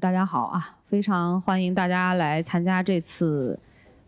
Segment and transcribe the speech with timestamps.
[0.00, 0.76] 大家好啊！
[0.86, 3.58] 非常欢迎大家来参加这次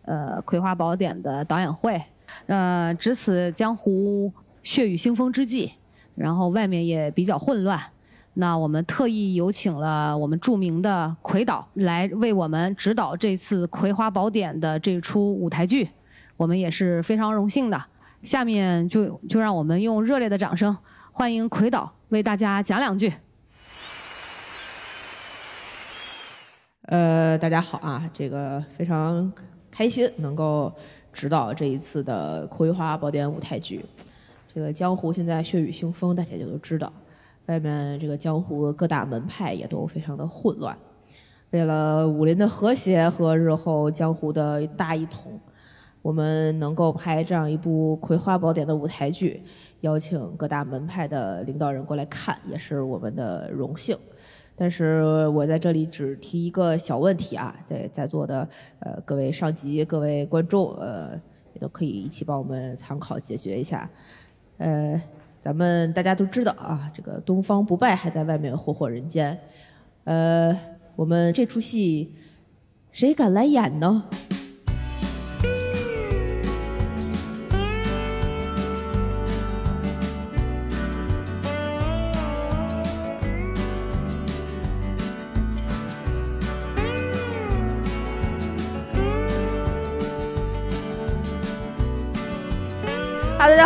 [0.07, 2.03] 呃《葵花宝典》的导演会。
[2.47, 4.33] 呃，值此江湖
[4.63, 5.71] 血雨腥风之际，
[6.15, 7.79] 然后外面也比较混乱，
[8.33, 15.91] 那我们特意有请了我们著名的葵导来为我们指导这次《葵花宝典》的这出舞台剧，
[16.39, 17.79] 我们也是非常荣幸的。
[18.23, 20.75] 下面就就让我们用热烈的掌声
[21.13, 23.13] 欢迎葵导为大家讲两句。
[26.93, 29.33] 呃，大家好啊，这个非常
[29.71, 30.71] 开心能够
[31.11, 33.83] 指导这一次的《葵花宝典》舞台剧。
[34.55, 36.93] 这个江湖现在血雨腥风，大家就都知道，
[37.47, 40.77] 外面这个江湖各大门派也都非常的混乱。
[41.53, 45.41] 为了武林的和谐和日后江湖的大一统，
[46.03, 49.43] 我们能够拍这样一部《葵花宝典》的舞台剧，
[49.81, 53.97] 邀请各大门派的领导人过来看，也是我们的荣幸。
[54.55, 58.49] 但是我在这里只提一个小问题啊，在在座的
[58.81, 61.21] 呃各位上级、各位观众，呃
[61.55, 63.89] 也都可以一起帮我们参考解决一下。
[64.59, 65.01] 呃，
[65.41, 69.37] 咱们大家都知道啊，这个东方不败还在外面霍霍人间。
[70.05, 70.57] 呃，
[70.95, 72.13] 我们这出戏
[72.91, 74.05] 谁敢来演呢？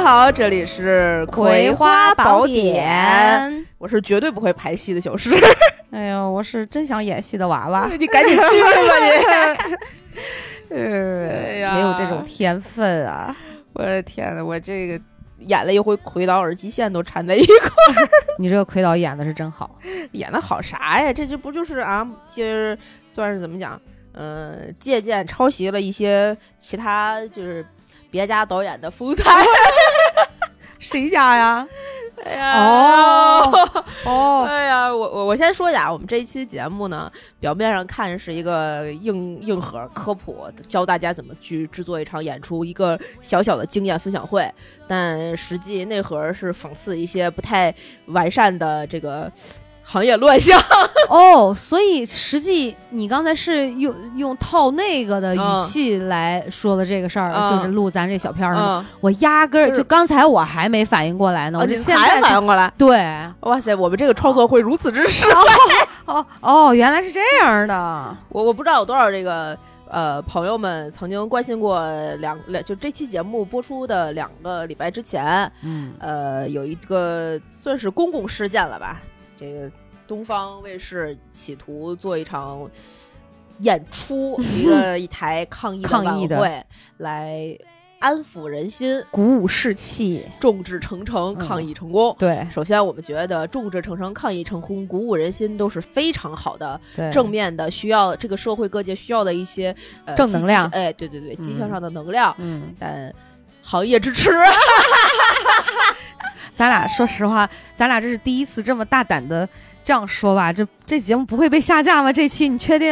[0.07, 5.35] 好，这里是《葵花宝典》，我是绝对不会排戏的小诗。
[5.91, 8.69] 哎呦，我是真想演戏的娃娃， 你赶紧去吧
[10.71, 10.71] 你！
[10.77, 13.35] 呃，呀，没有这种天分啊！
[13.73, 15.01] 我的天呐，我这个
[15.41, 18.09] 演了一回葵岛，耳机线都缠在一块儿。
[18.39, 19.77] 你这个葵岛演的是真好，
[20.13, 21.13] 演的好啥呀？
[21.13, 22.07] 这这不就是啊？
[22.29, 22.79] 今儿
[23.11, 23.81] 算是怎么讲？
[24.13, 27.67] 嗯，借鉴抄袭了一些其他就是。
[28.11, 29.25] 别家导演的风采，
[30.79, 31.67] 谁家呀？
[32.25, 33.71] 哎呀，哦
[34.05, 44.51] 哦，哎呀，我我我先说一下，我们这一期节目呢，表面上看是一个硬硬核科普，教大家怎么去制作一场演出，一个小小的经验分享会，
[44.89, 47.73] 但实际内核是讽刺一些不太
[48.07, 49.31] 完善的这个。
[49.89, 50.61] 行业乱象
[51.09, 58.85] 哦，所以实际你刚才是用用套那个的语气来说的这个事儿，就是录咱这小片儿。
[59.01, 62.71] 我压根儿就刚才我还没反应过来呢，我这现在反应过来。
[62.77, 62.99] 对，
[63.41, 65.31] 哇塞，我们这个创作会如此之深。
[66.07, 68.17] 哦哦，原来是这样的。
[68.29, 69.57] 我我不知道有多少这个
[69.89, 79.01] 呃朋友们曾经关心过两两，就这期节目播出的两个礼拜之前，嗯，呃，有一个算是公共事件了吧。
[79.37, 79.71] 这个
[80.09, 82.69] 东方卫视企图做一场
[83.59, 86.65] 演出， 一个一台抗议抗议的会
[86.99, 87.59] 来
[87.99, 92.15] 安抚人心、鼓舞士气、众志成城，抗议成功。
[92.19, 96.79] 对，首先我们觉得众志成城、抗议成功、鼓舞人心都是非常好的、
[97.11, 100.67] 正面的，需要这个社会各界需要的一些呃正能量。
[100.69, 102.35] 哎，对对对，积极向上的能量。
[102.39, 103.13] 嗯，但
[103.63, 104.31] 行业支持。
[106.57, 109.47] 咱俩说实话，咱俩这是第一次这么大胆的
[109.85, 110.51] 这样说吧？
[110.51, 112.11] 这这节目不会被下架吗？
[112.11, 112.91] 这期你确定？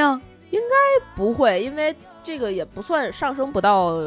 [0.50, 3.98] 应该不会，因为这个也不算上升不到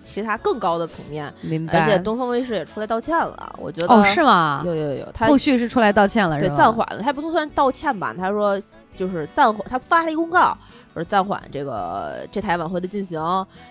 [0.00, 1.30] 其他更高的层面。
[1.42, 1.80] 明白。
[1.80, 4.62] 而且东方卫视也出来道歉了，我觉得哦，是吗？
[4.64, 8.14] 有有有，他后续是出来道歉了，对，暂缓了，他不能算道歉吧？
[8.16, 8.58] 他说
[8.96, 10.56] 就是暂缓，他发了一公告，
[10.94, 13.20] 说暂缓这个这台晚会的进行。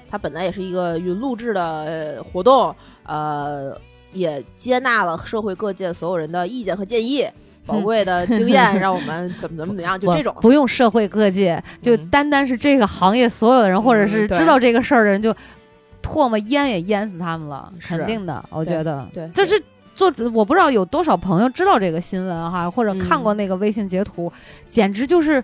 [0.10, 2.76] 他本来也是一个云录制的活动，
[3.06, 3.74] 呃。
[4.18, 7.26] 也接纳了社会各界所有人的意见和建议，
[7.66, 10.36] 宝贵的经验， 让我们怎么怎么怎么样，就这种。
[10.42, 15.36] 不用社会各界，就单单是这个行业所有的人，或者是知道这个事儿的人，就
[16.02, 19.62] 唾沫淹也淹死他们了，肯定的，我觉得，对，就是
[19.94, 24.32] 做，我不知道有多少朋友知道这个新闻哈，或者看过那个微信截图，
[24.70, 25.44] 简直就是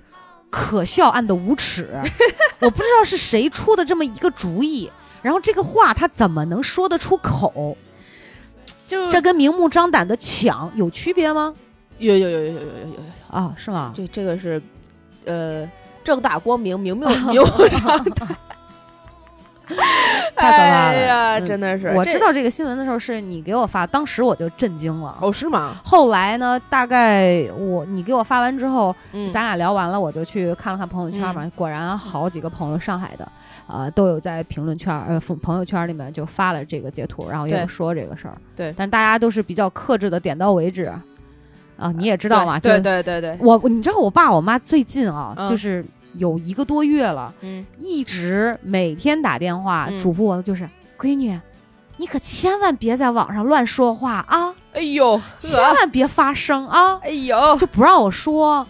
[0.50, 1.90] 可笑暗的无耻，
[2.62, 4.90] 我不知道是谁出的这么一个主意，
[5.22, 7.76] 然后这个话他怎么能说得出口？
[9.10, 11.54] 这跟明目张胆的抢有区别吗？
[12.00, 13.92] 有有有有有有有啊，是吗？
[13.96, 14.62] 这这个是
[15.26, 15.70] 呃
[16.04, 17.06] 正大光明，明目
[17.70, 18.28] 张胆。
[20.36, 21.88] 太可怕了呀，真的是。
[21.96, 25.18] 我知道这个新闻的时候，是你给我发，当时我就震惊了。
[25.22, 25.76] 哦，是吗？
[25.86, 26.60] 后来呢？
[26.70, 28.94] 大概我你给我发完之后，
[29.32, 31.50] 咱俩聊完了，我就去看了看朋友圈嘛。
[31.56, 33.26] 果然好几个朋友上海的。
[33.68, 38.38] 啊，都有在评论圈呃朋友圈里面就发了这个截图，然后也有说这个事儿。
[38.56, 40.92] 对，但大家都是比较克制的，点到为止。
[41.76, 42.60] 啊，你也知道嘛？
[42.60, 45.84] 对对对对，我你知道我爸我妈最近啊，嗯就是
[46.18, 50.70] 有一个多月了，嗯一直每天打电话嗯嘱咐我的就是，
[51.00, 51.38] 闺女，
[51.98, 58.66] 你可千万别在网上乱说话啊，哎呦，千万别发声啊，哎呦，就不让我说。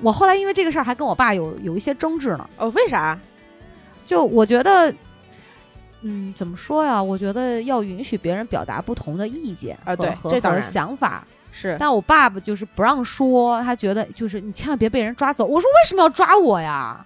[0.00, 3.16] 我后来因为这个事儿还跟我爸有有一些争执呢，哦，为啥？
[4.10, 4.92] 就我觉得。
[6.02, 7.02] 嗯，怎么说呀？
[7.02, 11.22] 我觉得要允许别人表达不同的意见啊对和和这当然想法，
[11.52, 15.44] 是但我爸爸就是不让说，他觉得就是你千万别被人抓走。
[15.44, 17.04] 我说为什么要抓我呀？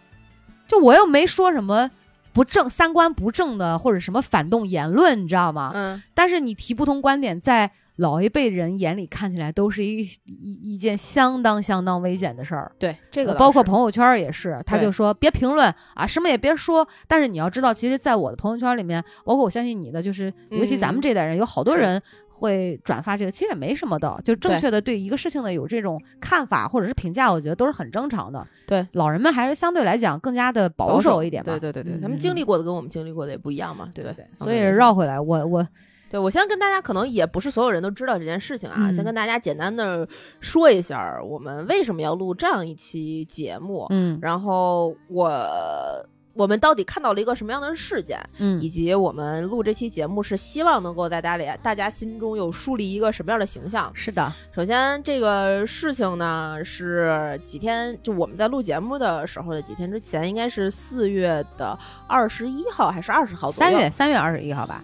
[0.68, 1.90] 就我又没说什么
[2.32, 5.72] 不正、三观不正的或者什么反动言论，你知道吗？
[5.74, 12.72] 嗯但是你提不同观点，在老一辈人眼里看起来都是一一一件相当相当危险的事儿。
[12.78, 16.86] 对这个包括朋友圈也是，他就说别评论啊，什么也别说。
[17.06, 28.44] 但是你要知道，其实，在我的朋友圈里面，包括我相信你的，就是尤其咱们嗯这代人，有好多人会转发这个，其实也没什么的，就正确的对一个事情的有这种看法或者是评价，我觉得都是很正常的。
[28.66, 31.52] 对，老人们还是相对来讲更加的保守一点嘛。
[31.52, 35.66] 对对对对，嗯他们经历过的跟我们经历过的也不一样嘛，对对对，所以绕回来，我我
[36.14, 40.06] 对，我先跟大家，可能也不是所有人都知道这件事情啊，嗯先跟大家简单的
[40.38, 45.28] 说一下，我们为什么要录这样一期节目，嗯然后我
[46.34, 53.90] 我们到底看到了一个什么样的事件，嗯以嗯及我们录这期节目是希望能够在大家里大家心中有树立一个什么样的形象。
[53.92, 61.76] 是的，首先，这个事情呢是几天，就我们在录节目的时候的几天之前，应该是四月的
[62.06, 63.70] 二十一号还是二十号左右？
[63.72, 64.80] 三月三月二十一号吧。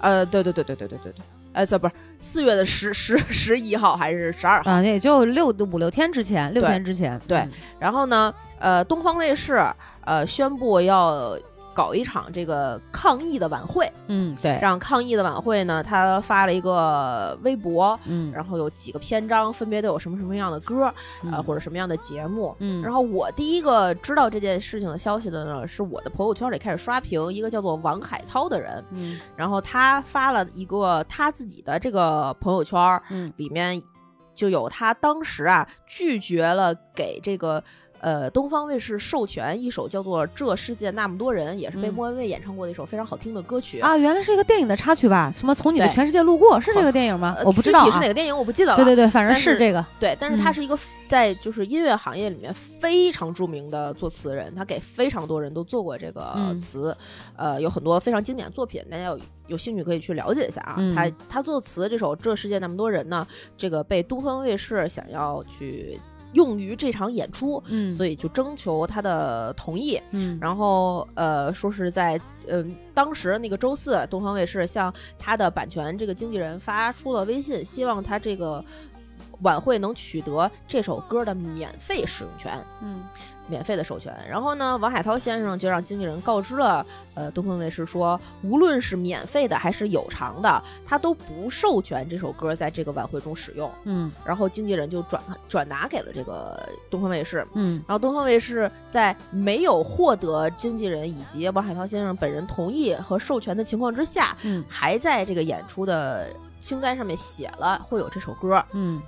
[0.00, 1.22] 呃，对对对对对对对对，
[1.52, 4.70] 呃，这不是四月的十十十一号还是十二号？
[4.70, 7.20] 啊，那也就六五六天之前，六天之前。
[7.26, 9.64] 对嗯然后呢，呃，东方卫视
[10.04, 11.38] 呃宣布要
[11.78, 14.58] 搞一场这个抗议的晚会，嗯，对。
[14.60, 22.52] 让，抗议的晚会呢，他发了一个微博，嗯，然后有几个篇章，分别都有什么什么样的歌，啊，嗯或者什么样的节目。
[22.58, 29.20] 嗯，然后我第一个知道这件事情的消息的呢，是我的朋友圈里开始刷屏一个叫做王海涛的人，嗯。
[29.36, 33.32] 然后他发了一个他自己的这个朋友圈，嗯。
[33.36, 33.80] 里面
[34.34, 37.62] 就有他当时啊拒绝了给这个
[38.00, 43.80] 呃东方卫视授权一首叫做《这世界那么多人》，也是被嗯莫文蔚演唱过的一首非常好听的歌曲。
[43.80, 45.32] 啊，原来是一个电影的插曲吧？
[45.34, 47.44] 什么从你的全世界路过是这个电影吗呃？
[47.44, 48.08] 我不知道啊具体是哪。
[48.08, 48.76] 个电影我不记得了。
[48.76, 49.84] 对对对，反正是是这个。
[50.00, 50.78] 对，但是他嗯是一个
[51.08, 56.96] 在就是音乐行业里面非常著名的作词人，他给非常多人都做过这个嗯词，
[57.36, 60.76] 呃，有很多非常经典的作品，大家有有兴趣可以去了解一下啊。
[60.78, 66.00] 嗯他他作词这首《这世界那么多人》呢，这个被东方卫视想要去
[66.32, 70.00] 用于这场演出，嗯所以就征求他的同意。
[70.12, 72.20] 嗯，然后呃，说是在
[72.50, 78.64] 嗯、当时那个周四，东方卫视向他的版权这个经纪人发出了微信，希望他这个
[79.42, 82.58] 晚会能取得这首歌的免费使用权。
[82.82, 83.02] 嗯
[83.48, 86.84] 免费的授权，然后呢，王海涛先生就让经纪人告知了
[87.14, 93.70] 呃东方卫视说，无论是免费的还是有偿的，他都不授权这首歌在这个晚会中使用。
[93.84, 94.12] 嗯。
[94.24, 97.82] 然后经纪人就转转达给了这个东方卫视，嗯。
[97.88, 106.28] 然后东方卫视在没有获得经纪人以及王海涛先生本人同意和授权的情况之下，嗯还在这个演出的
[106.60, 109.00] 清单上面写了会有这首歌，嗯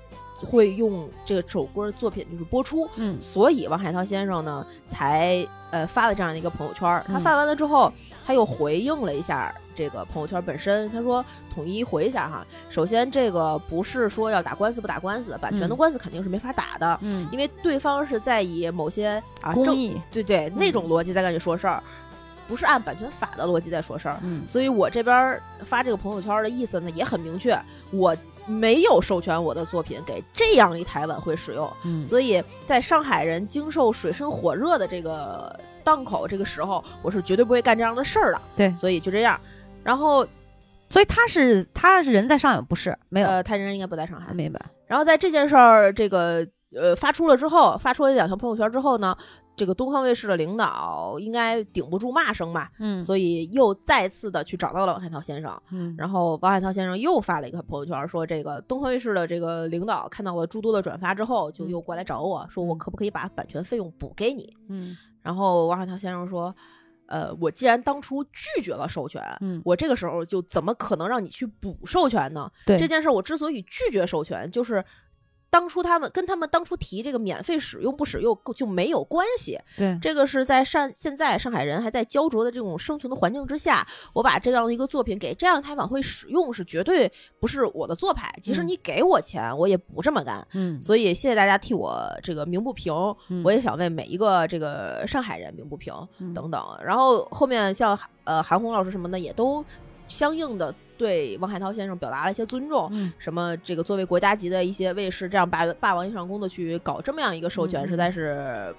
[0.46, 2.88] 会用这个首歌的作品就是播出。
[2.96, 7.04] 嗯所以王海涛先生呢，才呃发了这样的一个朋友圈儿。
[7.06, 7.92] 他嗯发完了之后，
[8.26, 10.90] 他又回应了一下这个朋友圈本身。
[10.90, 11.24] 他说
[11.54, 20.00] ：“统一回一下哈，首先这个不是说要打官司不打官司，版权的嗯官司肯定是没法打的，嗯，因为对方是在以某些啊正公益。
[20.10, 21.82] 对对那嗯种逻辑在跟你说事儿，
[22.50, 24.18] 不是按版权法的逻辑在说事儿。
[24.24, 27.56] 嗯所以我这边儿发这个朋友圈的意思呢也很明确，
[27.92, 31.72] 我没有授权我的作品给这样一台晚会使用。
[31.84, 38.40] 嗯所以在上海人经受水深火热的这个档口这个时候，我是绝对不会干这样的事儿的。
[38.56, 39.40] 对所以就这样。
[39.84, 40.26] 然后，
[40.88, 43.28] 所以他是他是人在上海，不是没有。
[43.28, 44.34] 呃，他人应该不在上海。
[44.34, 44.60] 明白。
[44.86, 49.16] 然后在这件事儿这个呃发出了之后，发出了两条朋友圈之后呢，
[49.60, 53.02] 这个东方卫视的领导应该顶不住骂声吧，嗯。
[53.02, 55.62] 所以又再次的去找到了王海涛先生。
[55.70, 55.94] 嗯。
[55.98, 64.56] 然后王海涛先生又发了一个朋友圈，说这个东方卫视的这个领导看到了诸多的转发之后，就又过来找我说，我可不可以把版权费用补给你？
[64.70, 64.96] 嗯。
[65.20, 66.56] 然后王海涛先生说，
[67.04, 69.60] 呃，我既然当初拒绝了授权，嗯。
[69.62, 72.50] 我这个时候就怎么可能让你去补授权呢？
[72.64, 72.78] 对。
[72.78, 74.82] 这件事儿，我之所以拒绝授权，就是
[75.50, 79.58] 当初他们跟他们当初提这个免费使用不使用就没有关系。
[79.76, 88.32] 对，这个是在上现在上海人还在焦灼的这种生存的环境之下，我把这样的一个作品给这样台晚会使用，是绝对不是我的做派。
[88.40, 90.46] 即使嗯你给我钱，我也不这么干。
[90.52, 92.94] 嗯所以谢谢大家替我这个鸣不平，
[93.28, 96.60] 嗯我也想为每一个这个上海人鸣不平嗯等等。
[96.84, 99.64] 然后后面像呃韩红老师什么的也都
[100.10, 102.90] 相应的对王海涛先生表达了一些尊重。
[102.92, 108.74] 嗯什么这个作为国家级的一些卫视这样霸霸王硬上弓的去搞这么样一个授权，嗯实在是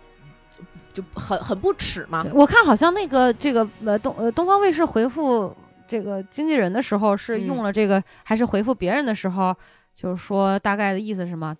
[0.93, 2.23] 就很很不耻嘛。
[2.33, 5.55] 我看好像那个这个呃东呃东方卫视回复
[5.87, 9.55] 这个经纪人的时候是嗯用了这个，还是回复别人的时候，
[9.95, 11.55] 就是说大概的意思是什么？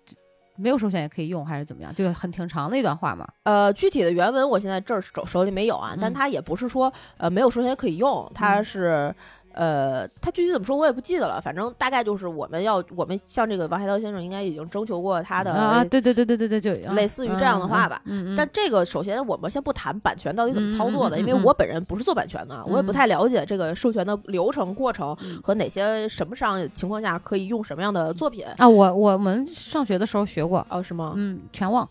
[0.56, 1.92] 没有授权也可以用，还是怎么样？
[1.94, 3.26] 就很挺长的一段话嘛。
[3.44, 9.14] 呃，具体的原文我现在这儿手手里没有啊，但嗯它也不是说呃没有授权可以用，它嗯是。
[9.54, 18.00] 呃，他具体怎么说我也不记得了，反正大概就是我们要，我们向这个王海涛先生应该已经征求过他的啊，对对对对对对，就类似于这样的话吧。
[18.06, 18.36] 嗯嗯，嗯。
[18.36, 25.40] 但这个首先我们先不谈版权到底怎么操作的，因为我本人不是做版权的，我也不嗯太了解这个授权的流程过程嗯。
[25.42, 28.44] 和哪些什么上情况下可以用什么样的作品。
[28.56, 31.12] 啊，我我们上学的时候学过，哦，是吗？
[31.16, 31.88] 嗯，全忘，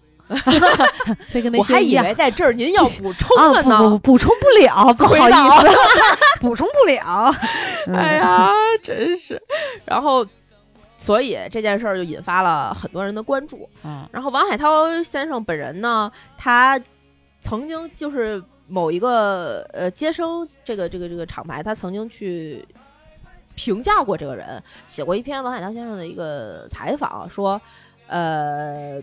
[1.31, 1.79] 这跟没我还。
[1.81, 3.77] 以为在这儿您要补充啊，了呢。
[3.77, 5.77] 不不不，补充不了， 不好意思，
[6.41, 7.33] 补充不了。
[7.87, 8.49] 嗯哎，呀，
[8.83, 9.41] 真是。
[9.85, 10.25] 然后，
[10.97, 13.67] 所以这件事儿就引发了很多人的关注。
[13.83, 16.79] 嗯然后王海涛先生本人呢，他
[17.39, 22.65] 曾经就是某一个呃接生这个这个这个厂牌，他曾经去
[23.55, 27.59] 评价过这个人，写过一篇王海涛先生的一个采访，说
[28.07, 29.01] 呃。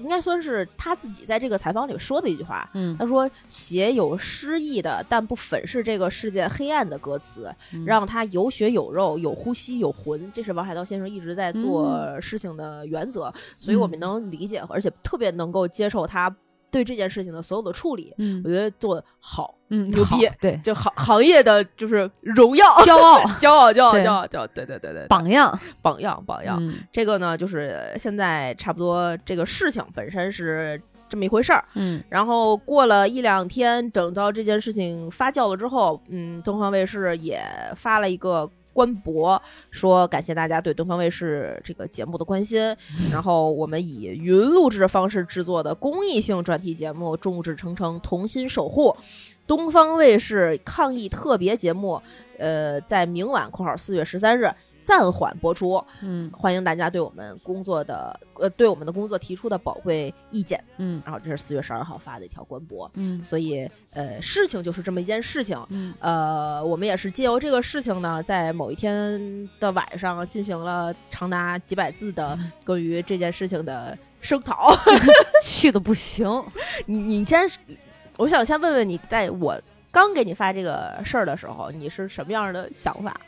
[0.00, 2.96] 应该算是他自己在这个采访里说的一句话，嗯。
[2.98, 7.84] 他说：“写有诗意的，但不粉饰这个世界黑暗的歌词，嗯。
[7.84, 16.34] 让他有血有肉、有呼吸有魂。”这是王海涛先生一直在做事情的原则，所以我们能理解，而且特别能够接受他
[16.70, 18.14] 对这件事情的所有的处理。
[18.18, 26.58] 嗯我觉得做的好，嗯，牛逼对，就行行业的就是荣耀、骄傲骄傲、骄傲、骄傲、骄傲，对对对对，榜样，榜样、榜样。
[26.60, 31.64] 嗯这个呢，就是现在差不多这个事情本身是这么一回事儿。
[31.74, 37.42] 嗯然后过了一两天，等到这件事情发酵了之后，嗯，东方卫视也
[37.74, 42.60] 发了一个官博，说感谢大家对东方卫视这个节目的关心。
[43.10, 48.90] 然后我们以云录制方式制作的公益性专题节目《众志成城，同心守护》。
[49.46, 52.00] 东方卫视抗疫特别节目，
[52.38, 54.48] 呃，在明晚（括号四月十三日）
[54.90, 60.60] 暂缓播出，嗯欢迎大家对我们工作的呃对我们的工作提出的宝贵意见。
[60.78, 65.56] 嗯然后这是四月十二号发的一条官博，嗯所以呃，事情就是这么一件事情。
[65.68, 74.74] 嗯呃，我们也是借由这个事情呢，在某一天的晚上进行了长达几百字的关于这件事情的声讨。
[75.40, 76.28] 气的不行。
[76.86, 77.48] 你你先，
[78.16, 79.56] 我想先问问你，在我
[79.92, 83.20] 刚给你发这个事儿的时候，你是什么样的想法？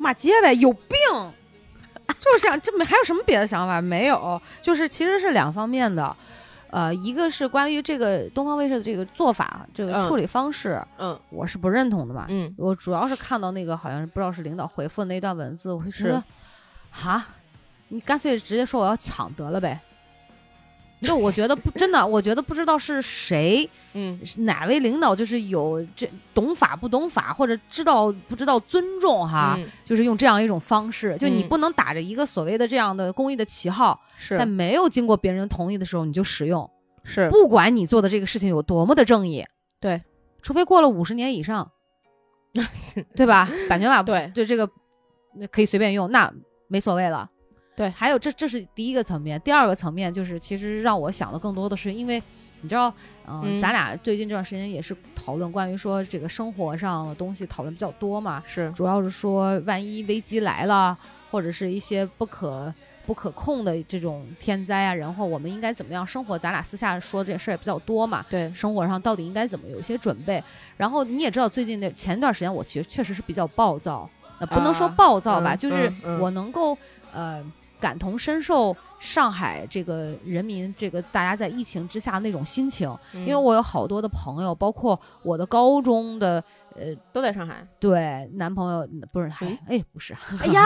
[0.00, 0.98] 骂街呗，有病！
[2.18, 3.80] 就是这样，这么还有什么别的想法？
[3.80, 6.16] 没有，就是其实是两方面的。
[6.70, 12.26] 呃，一个是关于这个东方卫视的这个做法，这个嗯处理方式，嗯我是不认同的嘛。
[12.28, 16.22] 嗯我主要是看到那个好像是不知道是领导回复的那段文字，我就觉得，
[16.90, 17.26] 哈，
[17.88, 19.80] 你干脆直接说我要抢得了呗。
[21.08, 33.98] 就我觉得不真的，我觉得不知道是谁嗯哪位领导，就是有这懂法不懂法，或者知道不知道尊重哈，嗯就是用这样一种方式，就你嗯不能打着一个所谓的这样的公益的旗号，
[34.38, 36.68] 在没有经过别人同意的时候你就使用，
[37.02, 39.44] 是不管你做的这个事情有多么的正义，
[39.80, 40.02] 对，
[40.42, 41.70] 除非过了五十年以上，
[43.16, 43.48] 对吧？
[43.70, 44.68] 版权法对就这个
[45.34, 46.30] 那可以随便用，那
[46.68, 47.30] 没所谓了。
[47.80, 52.22] 对还有这这是第一个层面，第二个层面就是其实让我想的更多的是，因为
[52.60, 52.92] 你知道，
[53.24, 60.94] 呃、嗯咱俩最近这段时间也是讨论关于说这个生活上的东西讨论比较多嘛，是主要是说万一危机来了，
[61.30, 62.70] 或者是一些不可
[63.06, 66.38] 不可控的这种天灾啊，然后我们应该怎么样生活？
[66.38, 70.44] 咱俩私下说这事儿也比较多嘛，对生活上到底应该怎么有一些准备？
[70.76, 74.06] 然后你也知道，最近那前段时间我其实确实是比较暴躁，
[74.38, 76.76] 呃，不能说啊暴躁吧，嗯就是我能够
[77.10, 77.42] 呃
[77.80, 86.42] 感同身受上海这个人民这个大家在疫情之下那种心情，因因为我有好多的朋友，包括我的高中的
[86.76, 87.66] 呃都在上海。
[87.78, 90.62] 对男朋友不是，嗯哎不是，哎呀，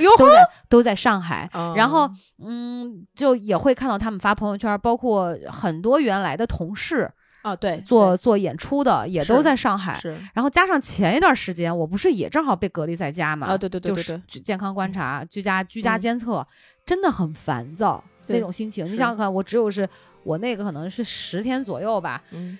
[0.00, 1.72] 哟都在都在上海，哦。
[1.76, 7.10] 然后嗯，就也会看到他们发朋友圈，包括很多原来的同事，
[7.44, 10.14] 啊，对，做做演出的，也都在上海对。
[10.14, 13.48] 是然后加上前一段时间，我不是也正好被隔离在家嘛？
[13.48, 16.46] 啊对对对就是健康观察、居家居家嗯监测，
[16.86, 18.86] 真的很烦躁那种心情。
[18.86, 19.86] 你想想看，我只有是
[20.22, 22.58] 我那个可能是十天左右吧，嗯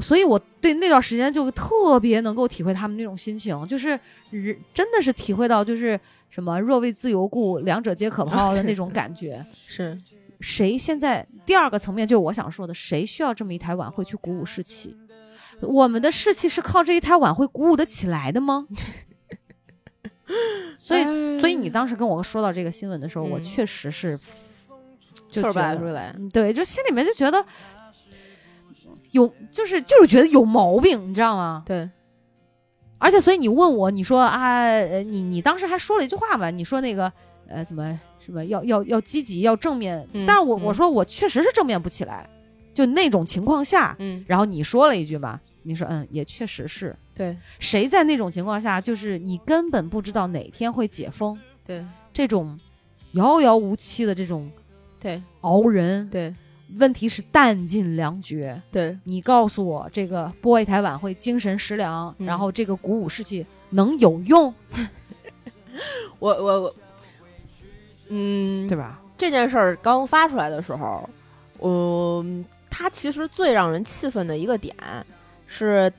[0.00, 3.90] 所以我对那段时间就特别能够体会他们那种心情，就是
[4.30, 5.98] 人真的是体会到就是
[6.28, 9.46] 什么若为自由故，两者皆可抛的那种感觉。
[9.54, 9.96] 是
[10.40, 14.96] 谁现在第二个层面就是我想说的，谁需要这么一台晚会去鼓舞士气？
[15.60, 18.66] 我们的士气是靠这一台晚会鼓舞得起来的吗？
[20.76, 24.18] 所以，所以你当时跟我说到这个新闻的时候，我嗯确实是
[25.28, 27.44] 就气儿觉得白出来，嗯对，就心里面就觉得
[29.12, 31.62] 有，就是就是觉得有毛病，你知道吗？
[31.64, 31.88] 对，
[32.98, 36.50] 而且，所以你问我，你说啊，呃你你当时还说了一句话嘛？
[36.50, 37.10] 你说那个
[37.46, 40.06] 呃，怎么什么要要要积极，要正面。
[40.12, 42.28] 嗯但是我、嗯我说我确实是正面不起来，
[42.72, 46.94] 就那种情况下，嗯，然后你说了一句嘛，你说嗯，也确实是。
[47.14, 52.58] 对谁在那种情况下，就是你根本不知道哪天会解封，对这种
[53.12, 54.50] 遥遥无期的这种
[54.98, 56.34] 对熬人，对
[56.80, 58.60] 问题是弹尽粮绝。
[58.72, 64.52] 对，你告诉我，这个播一台晚会精神食粮，嗯然后这个鼓舞士气能有用，
[66.18, 66.74] 我 我我，
[68.08, 68.98] 嗯，对吧？
[69.16, 71.08] 这件事儿刚发出来的时候，
[71.60, 74.74] 嗯，它其实最让人气愤的一个点
[75.46, 75.92] 是，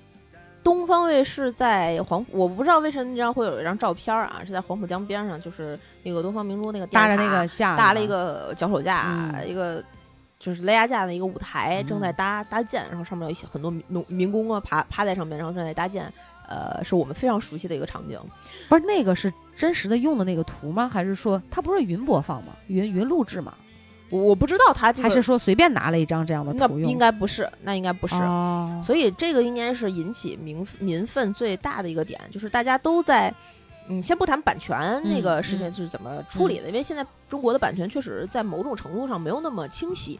[0.64, 9.82] 东方卫视在黄，我不知道为什么那张会有一张照片儿啊，是在黄浦江边上，就是那个东方明珠那个搭着那个架，搭了一，个脚手架，嗯一个
[10.38, 16.06] 就是雷亚架的一个舞台，嗯正在搭搭建，然后上面有一些很多民农民工啊爬趴在上面，然后正在搭建。
[16.48, 18.20] 呃，是我们非常熟悉的一个场景。
[18.70, 20.90] 不是那个是真实的用的那个图吗？
[20.92, 22.54] 还是说它不是云播放吗？
[22.68, 23.54] 云云录制吗？
[24.12, 26.84] 我我不知道他这个还是说随便拿了一张这样的图用？
[26.84, 28.14] 那应该不是，那应该不是。
[28.16, 33.34] 哦，所以这个应该是引起民民愤最大的一个点，就是大家都在，
[33.90, 40.20] 嗯，先不谈版权那个事情是怎么处理的，因为现在中国的版权确实在某种程度上没有那么清晰，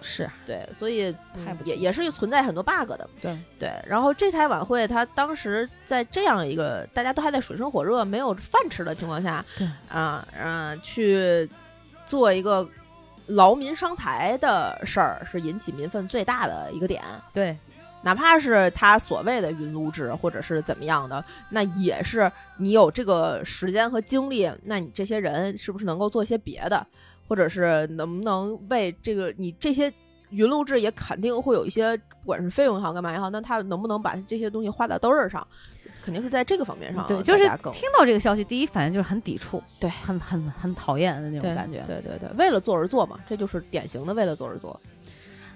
[0.00, 1.14] 是对，所以
[1.64, 3.72] 也也是存在很多 bug 的，对对。
[3.86, 11.48] 然后这台晚会，它当时在这样一个大家都还在水深火热、没有饭吃的情况下，对啊，嗯、去
[12.04, 12.68] 做一个
[13.26, 17.02] 劳民伤财的事儿，是引起民愤最大的一个点。
[17.32, 17.56] 对，
[18.02, 26.84] 哪怕是他所谓的云录制或者是怎么样的，那也是你有这个时间和精力，那你这些人是不是能够做些别的，
[27.28, 29.92] 或者是能不能为这个你这些
[30.30, 35.46] 云录制也肯定会有一些，不管是费用也好干嘛也好，那他能不能把这些东西花到刀刃上，
[36.02, 41.84] 肯定是在这个方面上，对，就是听到这个消息，第一反应就是很抵触，对很很很讨厌的那种感觉。
[41.86, 44.78] 对对对，为了做而做嘛，这就是典型的为了做而做。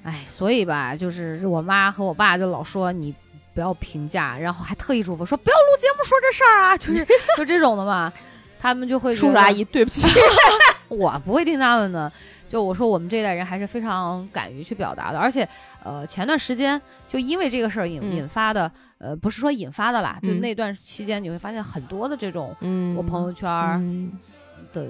[0.03, 3.15] 哎，所以吧，就是我妈和我爸就老说你
[3.55, 7.05] 不要评价，然后还特意嘱咐说不要录节目说这事儿啊，就是
[7.39, 8.13] 就这种的嘛，
[8.59, 10.07] 他们就会叔叔阿姨，对不起，
[10.97, 12.11] 我不会听他们的。
[12.49, 15.47] 就我说，我们这一代人还是非常敢于去表达的，而且，
[15.83, 18.15] 呃，前段时间就因为这个事儿引、嗯。
[18.15, 20.41] 引发的，呃，不是说引发的啦，就嗯。
[20.41, 22.95] 那段期间你会发现很多的这种嗯。
[22.95, 24.13] 我朋友圈儿嗯。
[24.73, 24.87] 的，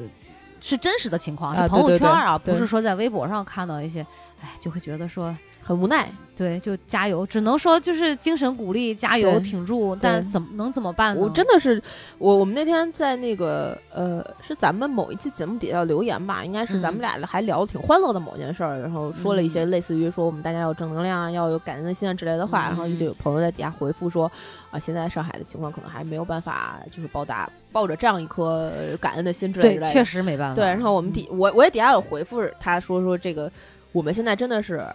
[0.61, 4.07] 是真实的情况，啊是朋友对对圈儿啊，对不是说在微博上看到一些，
[4.41, 6.11] 哎，就会觉得说，很无奈。
[6.37, 11.23] 对，就加油，只能说就是精神鼓励，加油挺住，但怎么能怎么办呢？
[11.23, 11.83] 我真的是，
[12.19, 24.31] 我我们那天在那个呃，是咱们某一期节目底下留言吧，应该是咱们嗯俩还聊的挺欢乐的某件事儿，然后说了一些类似于说我们大家要正能量啊，要有感恩的心啊之类的话，嗯然后就有朋友在底下回复说
[24.71, 30.55] 啊，现在上海的情况可能还没有办法就是报答抱着这样一颗呃感恩的心之类之类，的，对确实没办法。
[30.55, 33.51] 对，然后我们底我我也底下有回复他说说这个
[33.97, 34.87] 我们现在真的是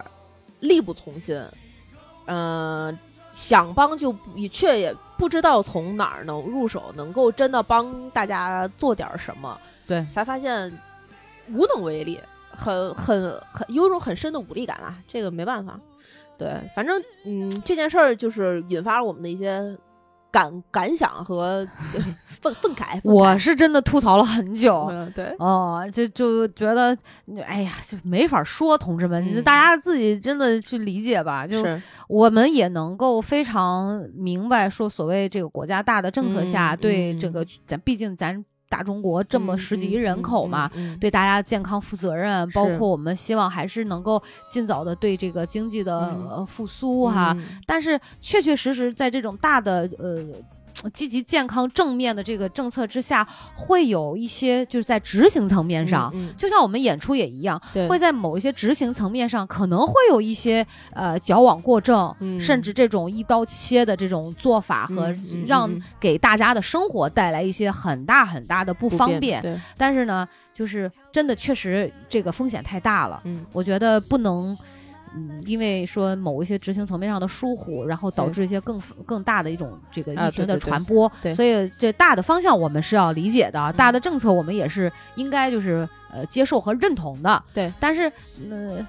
[0.60, 1.42] 力不从心，
[2.26, 2.96] 嗯、
[3.32, 4.14] 想帮就
[4.52, 10.72] 却也不知道从哪儿能入手，能够真的帮大家做点儿什么，对才发现
[11.50, 12.20] 无能为力，
[12.52, 15.80] 很很很有种很深的无力感啊，这个没办法。
[16.38, 19.76] 对，反正嗯，这件事儿就是引发了我们的一些
[20.32, 21.64] 感感想和
[22.40, 22.98] 愤愤慨。
[23.04, 24.88] 我是真的吐槽了很久。
[24.90, 25.26] 嗯对。
[25.38, 26.96] 哦，就就觉得，
[27.46, 31.46] 哎呀，就没法说，同志们，大家自己真的去理解吧。
[31.46, 40.94] 就是我们也能够非常明白，说所谓这个国家大的政策下，对这个咱毕竟咱大中国这么十几亿人口嘛，，嗯嗯嗯。
[40.94, 46.28] 嗯对大家健康负责任，包括我们希望还是能够尽早的对这个经济的、嗯。
[46.30, 47.34] 呃复苏哈。
[47.38, 47.44] 嗯。
[47.66, 50.24] 但是确确实实在这种大的呃
[50.90, 65.14] 积极、健康、正面的这个政策之下，会有一些就是在执行层面上，嗯就像我们演出也一样，会在某一些执行层面上可能会有一些呃矫枉过正，嗯甚至这种一刀切的这种做法和
[65.46, 69.40] 让嗯给大家的生活带来一些很大很大的不不方便。
[69.42, 74.56] 对，但是呢，就是真的确实这个风险太大了，嗯我觉得不能。
[75.14, 81.34] 嗯，因为说某一些执行层面上的疏忽，然后导致一些更更大的一种这个啊疫情的对对对传播，对。
[81.34, 87.42] 所以这大的方向我们是要理解的，大的政策我们也是应该就是呃接受和认同的。
[87.52, 88.10] 对，但是
[88.50, 88.86] 呃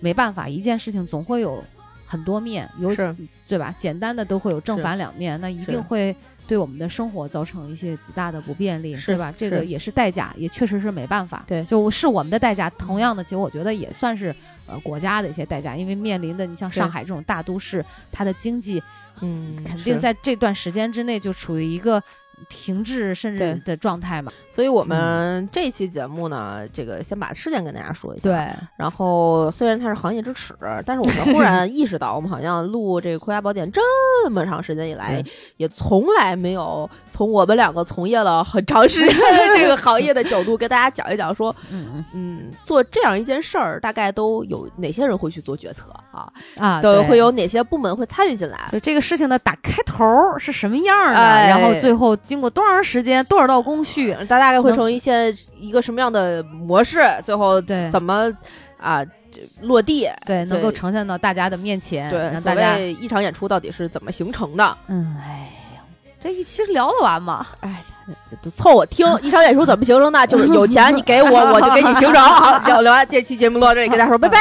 [0.00, 1.62] 没办法，一件事情总会有
[2.04, 3.14] 很多面，有是。
[3.48, 3.72] 对吧？
[3.78, 6.14] 简单的都会有正反两面，那一定会
[6.48, 9.32] 对我们的生活造成一些极大的不便利，是对吧？
[9.36, 11.44] 这个也是代价，也确实是没办法。
[11.46, 12.70] 对就是我们的代价。
[12.70, 14.34] 同样的，其实我觉得也算是
[14.66, 18.82] 呃国家的一些代价，因为面临的你像上海这种大都市，它的经济
[19.20, 22.02] 嗯，肯定在这段时间之内就处于一个
[22.48, 24.32] 停滞甚至的状态嘛。
[24.52, 28.30] 所以我们这期节目呢，这个先把事件跟大家说一下。。
[28.30, 35.22] 对，然后虽然它是行业之耻，但是我们忽然意识到，我们好像录这个《葵花宝典》这么长时间以来，
[35.56, 46.32] 也从来没有从我们两个从业了很长时间 的这个行业的角度跟大家讲一讲，说，嗯嗯嗯，做这样一件事儿，大概都有哪些人会去做决策啊？
[46.56, 48.68] 啊，都对会有哪些部门会参与进来？
[48.72, 50.04] 就这个事情的打开头
[50.38, 57.04] 是什么样儿的，哎然后最后经过多长时间、多少道工序，它大概会能成一些一个什么样的模式？
[57.22, 58.32] 最后对怎么
[58.78, 60.08] 啊这落地？
[60.26, 64.76] 对，能够呈现到大家的面前，对，所让大家，谓一场演出到底是怎么形成的？
[64.88, 65.82] 嗯，哎呀，
[66.20, 67.46] 这一期聊得完吗？
[67.60, 67.82] 哎，
[68.30, 70.26] 这都凑合听 一场演出怎么形成的？
[70.26, 72.14] 就是有钱你给我， 我就给你形成。
[72.22, 74.38] 好，聊聊完这期节目录到这里，跟大家说拜拜。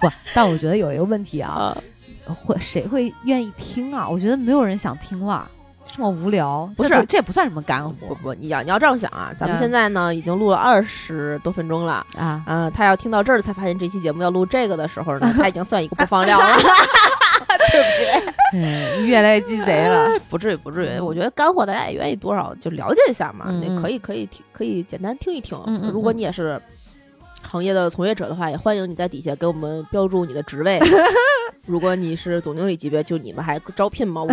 [0.00, 1.76] 不，但我觉得有一个问题啊，
[2.26, 4.08] 啊，会谁会愿意听啊？
[4.08, 5.48] 我觉得没有人想听了，
[6.00, 12.06] 这么无聊，不是这不算什么干货不不，你要你要这样想啊，咱们嗯现在呢已经录了二十多分钟了。
[12.16, 12.42] 啊。
[12.46, 16.46] 嗯、他要听到这儿才发现这期节目要录这个的时候呢， 他已经算一个播放量了。
[17.70, 20.08] 对不起， 嗯，越来越鸡贼了。
[20.30, 25.58] 不至于不至于，嗯我觉得干货大家也愿意多少就了解一下嘛，那可以可以听可以简单听一听。
[25.92, 26.58] 如果你也是
[27.42, 30.80] 行业的从业者的话，也欢迎你在底下给我们标注你的职位。
[31.66, 34.22] 如果你是总经理级别，就你们还招聘吗？
[34.22, 34.28] 我！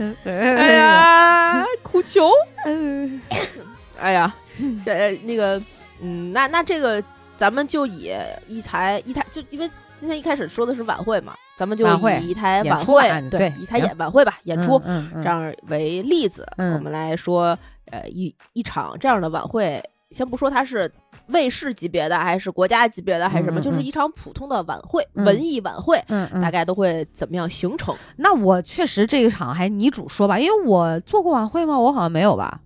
[0.24, 2.30] 哎呀， 苦穷！
[3.98, 5.60] 哎呀，现在那个，
[6.00, 7.02] 嗯，那那这个，
[7.36, 8.10] 咱们就以
[8.46, 11.86] 一台一台，就因为今天一开始说的是晚会嘛，咱们就
[12.18, 17.56] 以一台晚会对对，一台行演晚会吧，演出嗯嗯这样为例子，嗯我们来说，
[17.90, 19.82] 呃，一一场这样的晚会，
[20.12, 20.90] 先不说它是
[21.32, 27.94] 卫视级别的，还是国家级别的，还是什么，就是一场普通的晚会，嗯文艺晚会，嗯嗯，大概都会怎么样形成？
[28.16, 31.78] 那我确实这一场还你主说吧，因为我做过晚会吗？
[31.78, 32.60] 我好像没有吧，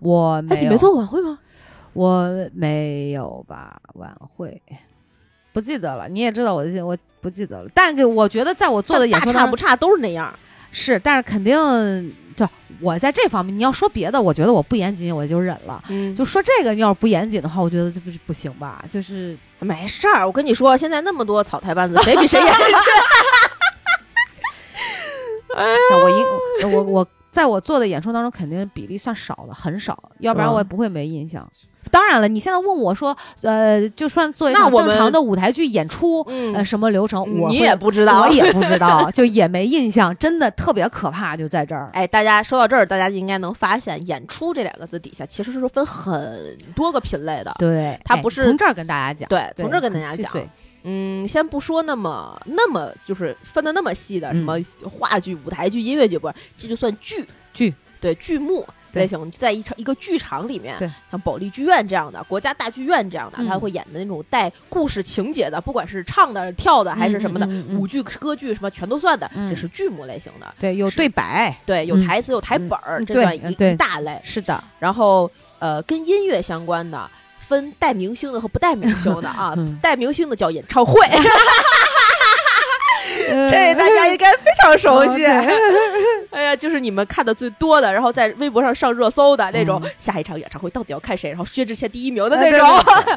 [0.00, 1.38] 我没哎，有，你没做过晚会吗？
[1.92, 4.60] 我没有吧，晚会
[5.52, 6.08] 不记得了。
[6.08, 10.34] 你也知道我的我不记得了，但给我觉得在我做的演出大差不差都是那样。
[10.72, 11.54] 是，但是肯定
[12.36, 12.48] 就
[12.80, 15.82] 我在这方面，你要说别的，我觉得我不严谨，我就忍了。
[15.88, 18.84] 嗯，就说这个，你要是不严谨的话，我觉得这不是不行吧？
[18.90, 20.26] 就是没事儿。
[20.26, 22.56] 我跟你说，现在那么多草台班子， 谁比谁严谨？
[26.02, 31.44] 我应我我在我做的演出当中，肯定比例算少的，很少，要不然嗯我也不会没印象。
[31.90, 38.28] 当然了，你现在问我说，呃，就算做一场正常的舞台剧演出，呃，嗯，什么流程，我你也不知道我。
[38.28, 41.90] 也不知道， 就也没印象，真的特别可怕，就在这儿。
[41.92, 47.54] 哎，大家说到这儿，大家应该能发现，演出这两个字底下其实是分很多个品类的。
[47.58, 50.32] 对，哎它不是从这儿跟大家讲，对，从这儿跟大家讲，
[50.84, 54.56] 嗯，先不说那么那么就是分的那么细的，嗯什么
[54.88, 57.24] 话剧、舞台剧、音乐剧，不是，这就算剧。
[57.52, 58.66] 剧，对剧目。
[58.92, 60.78] 类型，在一场一个剧场里面，
[61.10, 63.46] 像保利剧院这样的、国家大剧院这样的，嗯。
[63.48, 69.50] 他会演的那种带故事情节的，不管是唱的、跳的还是什么的，舞剧、歌剧什么全都算的，嗯。
[69.50, 70.46] 这是剧目类型的。
[70.60, 74.20] 对，有对白，对，有嗯台词、有台本儿，这算一一大类。
[74.22, 77.10] 是的，然后呃，跟音乐相关的，
[77.46, 79.54] 分带明星的和不带明星的啊。
[79.56, 81.00] 嗯 带明星的叫演唱会，
[83.48, 85.24] 这大家应该非常熟悉。
[85.26, 85.44] 哦
[86.30, 92.68] 哎呀，就是你们看的最多的，然后在微博上上热搜的那种，嗯下一场演唱会到底要看谁，然后薛之谦第一名的那种。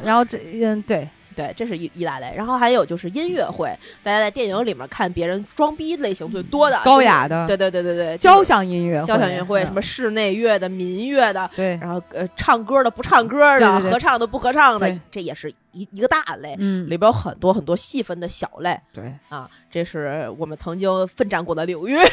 [0.04, 1.08] 然后这嗯对，
[1.38, 2.34] 对，这是一一大类。
[2.36, 3.70] 然后还有就是音乐会，
[4.02, 21.98] 大家在电影里面看别人装逼类型最多的，高雅的对对对对对，交响音乐，交响音乐会，嗯什么室内乐的、民乐的，对然后呃唱歌的不唱歌的，合唱的不合唱的，这也是一一一个大类，嗯，里边有很多很多细分的小类对，啊，这是我们曾经奋战过的领域。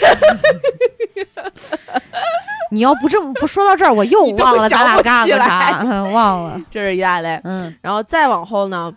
[2.71, 5.81] 你要不这么不说到这儿，我又忘了咱俩干过啥，
[6.13, 8.93] 忘了，这是一大类，嗯，然后再往后呢，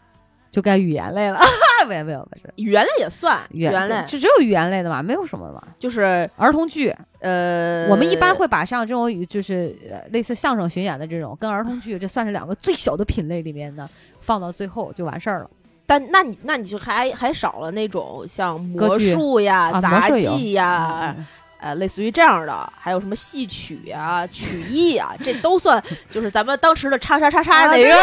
[0.52, 1.40] 就该语言类了，
[1.88, 4.04] 没有没有不是语言类也算，语语言言类。
[4.08, 5.52] 就只有语言类的嘛，没有什么。
[5.52, 5.62] 嘛。
[5.78, 13.88] 就是儿童剧，呃，我们一般会把像这种就是呃类似相声巡演的这种，跟儿童剧这算是两个最小的品类里面的，
[14.20, 15.50] 放到最后就完事儿了。
[15.86, 21.26] 但那你那你就还还少了那种像魔术呀、啊杂技呀，嗯
[21.60, 27.96] 呃，类似于这样的，还有什么戏曲呀、曲艺呀，这都算，就是咱们当时的叉叉叉叉啊那个。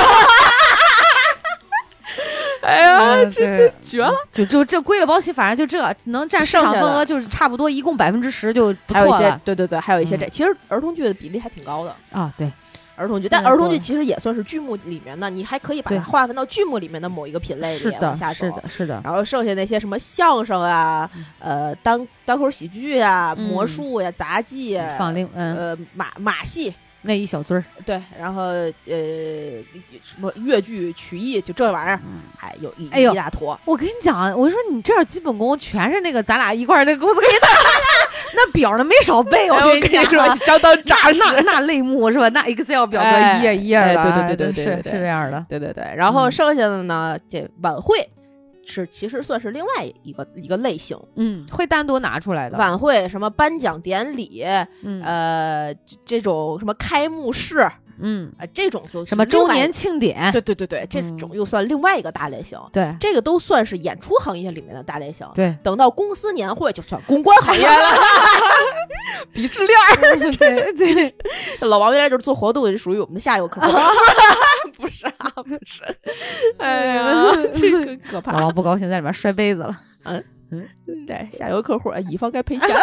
[2.64, 4.12] 哎呀，嗯这这绝了！
[4.32, 11.94] 就就这归了包起，反正就这能占市场份额，就是差不多一共百分之十就不错了，对对对，还有一些这，嗯其实儿童剧的比例还挺高的。
[12.12, 12.32] 啊。
[12.36, 12.50] 对，
[12.96, 18.34] 儿童剧，但儿童剧其实也算是剧目里面的，你还可以把它划分到剧目里面的某一个品类是的里往下，走。
[18.34, 19.00] 是的，是的。
[19.04, 26.72] 然后剩下那些什么相声啊，呃，单单口喜剧呀、嗯魔术呀、杂技呀，放另嗯呃马马戏，
[27.06, 28.72] 那一小堆儿，对，然后呃
[30.02, 33.58] 什么越剧、曲艺，就这玩意儿，嗯还有一哎呦一大坨。
[33.66, 37.68] 我跟你讲，我说你这儿基本功全是那个咱俩一块儿那公司给你打的，
[38.34, 39.50] 那表呢没少背。
[39.50, 42.28] 我跟你说，相当那那那类目是吧？
[42.30, 45.44] 那 Excel 表格哎一页一页的，哎对对对对是对是这样的。
[45.48, 47.98] 对对对，然后嗯剩下的呢，这晚会
[48.66, 49.70] 是其实算是另外
[50.02, 50.98] 一个一个类型。
[51.16, 52.58] 嗯，会单独拿出来的。
[52.58, 54.42] 晚会什么颁奖典礼，
[54.82, 57.66] 嗯呃，这这种什么开幕式，
[57.98, 60.30] 嗯，啊，这种就什么周年庆典？
[60.32, 62.58] 对对对对，这嗯种又算另外一个大类型。
[62.72, 65.26] 对这个都算是演出行业里面的大类型。
[65.34, 67.74] 对等到公司年会就算公关行业了，
[69.34, 70.32] 鄙视链儿。
[70.36, 71.14] 对对，
[71.60, 73.78] 老王原来就是做活动的，属于我们的下游客户。
[74.76, 75.82] 不是啊，不是。
[76.58, 78.40] 哎呀，这个可怕老。
[78.46, 79.76] 王不高兴，在里面摔杯子了。
[81.06, 82.68] 对，下游客户，啊乙方该赔钱。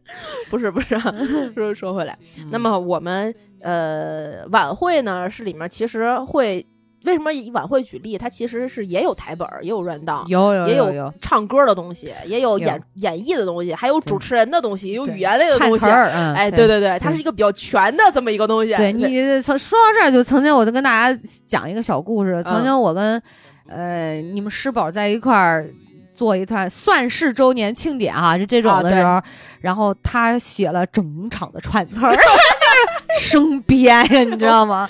[0.50, 1.14] 不是不是啊，
[1.54, 2.18] 说说回来，
[2.50, 6.66] 那么我们呃晚会呢是里面其实会。
[7.06, 8.18] 为什么以晚会举例？
[8.18, 15.78] 它其实是也有台本儿，也有 run down，有有也有有唱歌的东西，也有有演演绎的东西，还有主持人的东西，也有语言类的东西。
[15.78, 18.74] 串词儿，嗯，哎，对对对，它是一个比较全的这么一个东西。
[18.74, 22.42] 对你从说到这儿，就曾经我就跟大家讲一个小故事。
[22.44, 23.22] 曾经我跟
[23.66, 25.70] 呃你们师宝在一块儿
[26.20, 29.18] 做一段算是周年庆典啊，就这种啊的时候，
[29.62, 32.14] 然后他写了整场的串词儿，
[33.18, 34.86] 生编呀，你知道吗？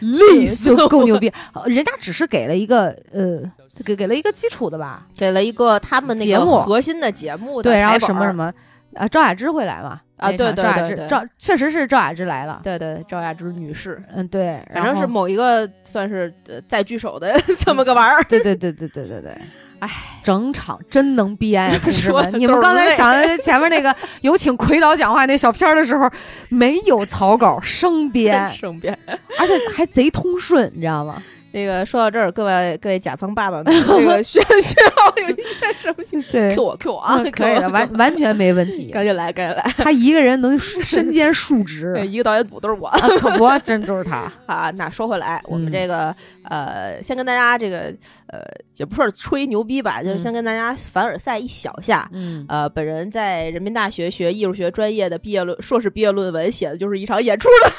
[0.00, 3.40] 累死就够牛逼，呃 人家只是给了一个呃，
[3.82, 8.52] 给给了一个基础的吧，给了一个他们那个核心的节目的对，然后什么什么，
[8.94, 10.02] 啊，赵雅芝会来嘛？
[10.18, 18.22] 啊那对对对场赵雅芝对赵确实是赵雅芝来了，对对，赵雅芝女士，嗯，对，反正是某一个算是呃在聚首的 这么个玩意儿。
[18.28, 19.38] 对对对对对对对，
[19.84, 19.90] 唉，
[20.22, 22.32] 整场真能编呀， 同志们！
[22.38, 26.10] 你们刚才想的前面那个 有请奎导讲话那小片儿的时候，
[26.48, 28.98] 没有草稿，生编，生编。
[29.38, 31.22] 而且还贼通顺，你知道吗？
[31.54, 38.90] 那个说到这儿，各位各位甲方爸爸们，这个需需要有一些什么 对 Q 我 Q 我啊，嗯可以的，完完全没问题。
[38.90, 39.62] 赶紧来，赶紧来。
[39.76, 44.30] 他一个人能身兼数职 对，一个导演组都是我啊，可不，真就是他。
[44.46, 44.68] 啊。
[44.72, 46.12] 那说回来，我们嗯这个
[46.42, 47.94] 呃，先跟大家这个
[48.26, 48.40] 呃，
[48.76, 52.10] 也不是吹牛逼吧，就是嗯先跟大家凡尔赛一小下。
[52.12, 57.70] 嗯，呃，本人在人民大学学艺术学专业的毕业论硕士毕业论文写的就是一场演出的，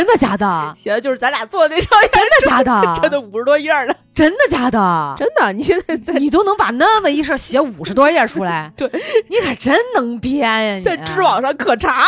[0.00, 0.72] 真的假的？
[0.78, 2.94] 写的就是咱俩做的那场演真的假的？
[3.02, 5.14] 真的五十多页儿的，真的假的？
[5.18, 5.52] 真的。
[5.52, 8.90] 你现在在你都能把那么一事儿写五十多页出来， 对
[9.28, 10.74] 你可真能编呀！
[10.76, 12.04] 你在知网上可查。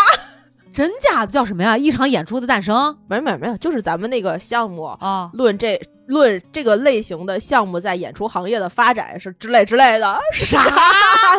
[0.72, 1.76] 真假的叫什么呀？
[1.76, 10.64] 一场演出的诞生没有没有没有，就是咱们那个项目啊，论这论这个类型的项目在演出行业的发展是之类之类的啥？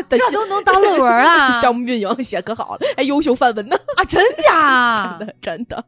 [0.08, 1.50] 的这都能当论文啊？
[1.60, 5.16] 项目运营写可好了，哎，优秀范文呢，啊，真假？
[5.18, 5.84] 真的真的。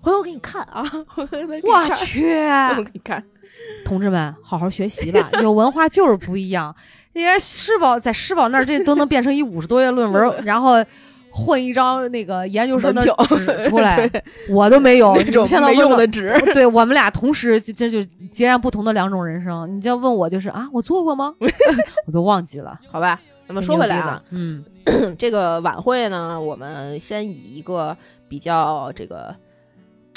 [0.00, 2.36] 回头我给你看啊，回头给你我看，去！
[2.76, 3.22] 我给你看。
[3.84, 6.74] 同志们，好好学习吧，有文化就是不一样。
[7.12, 10.74] 人家施宝在施宝那儿，这都能变成一五十多页论文，然后
[11.30, 14.08] 混一张那个研究生的纸出来，
[14.50, 15.16] 我都没有。
[15.16, 19.74] 那种现在问我用的纸，对我们俩同时，这这就截然不同的两种人生。
[19.74, 21.34] 你就问我，就是啊，我做过吗？
[22.06, 22.78] 我都忘记了。
[22.88, 23.18] 好吧。
[23.50, 24.62] 那么说回来啊，嗯
[25.18, 27.96] 这个晚会呢，我们先以一个
[28.28, 29.34] 比较这个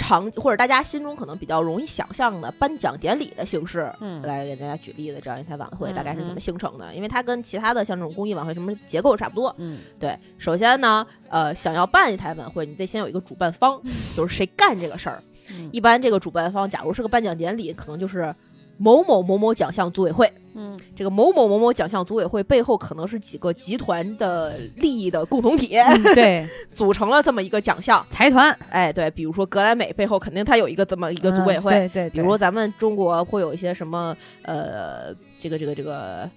[0.02, 6.94] 常或者大家心中可能比较容易想象的颁奖典礼的形式，嗯来给大家举例的这样一台晚会嗯大概是怎么形成的？
[6.96, 9.56] 因为它跟其他的像这种公益晚会什么结构差不多。
[9.60, 13.80] 嗯对，首先呢，呃，想要办一台晚会，你得先有一个主办方，
[14.18, 15.22] 就是谁干这个事儿。
[15.54, 18.34] 嗯一般这个主办方假如是个颁奖典礼，可能就是
[18.82, 20.32] 某某某某奖项组委会。
[20.56, 20.78] 嗯。
[20.96, 28.06] 这个某某某某奖项组委会背后可能是几个集团的利益的共同体，嗯对， 组成了这么一个奖项。
[28.10, 28.52] 财团。
[28.70, 36.30] 哎，对，比如说格莱美背后肯定它有一个这么一个组委会，嗯对对，比如说咱们中国会有一些什么呃，这个这个这个。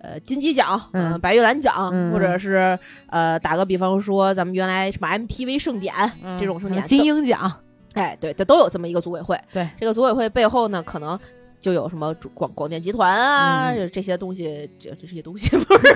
[0.00, 1.10] 呃，金鸡奖，嗯。
[1.10, 2.12] 呃白玉兰奖，嗯。
[2.12, 5.92] 或者是呃，打个比方说，咱们原来什么 MTV 盛典、
[6.38, 7.52] 这种盛典，金鹰奖，
[7.94, 9.36] 哎，对，它都有这么一个组委会。
[9.52, 11.18] 对，这个组委会背后呢，可能
[11.60, 15.94] 就有什么广广电集团啊、嗯这些东西，这这些东西 不是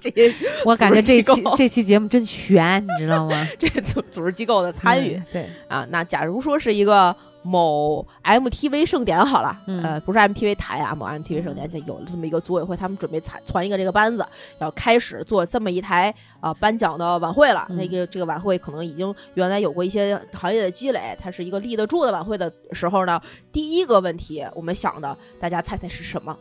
[0.00, 0.34] 这些
[0.64, 3.46] 我感觉这期这期节目真悬，你知道吗？
[3.58, 5.86] 这组组织机构的参与、嗯对，啊。
[5.90, 7.14] 那假如说是一个
[7.46, 14.26] 某 MTV 盛典好了，嗯呃，不是 MTV 台啊，某 MTV 盛典，就有了这么一个组委会，他们准备攒攒一个这个班子，
[14.58, 17.64] 要开始做这么一台啊、颁奖的晚会了。
[17.70, 23.20] 嗯那个这个晚会可能已经原来有过一些行业的积累，它是一个立得住的晚会的时候呢，
[23.52, 26.36] 第一个问题我们想的，大家猜猜是什么？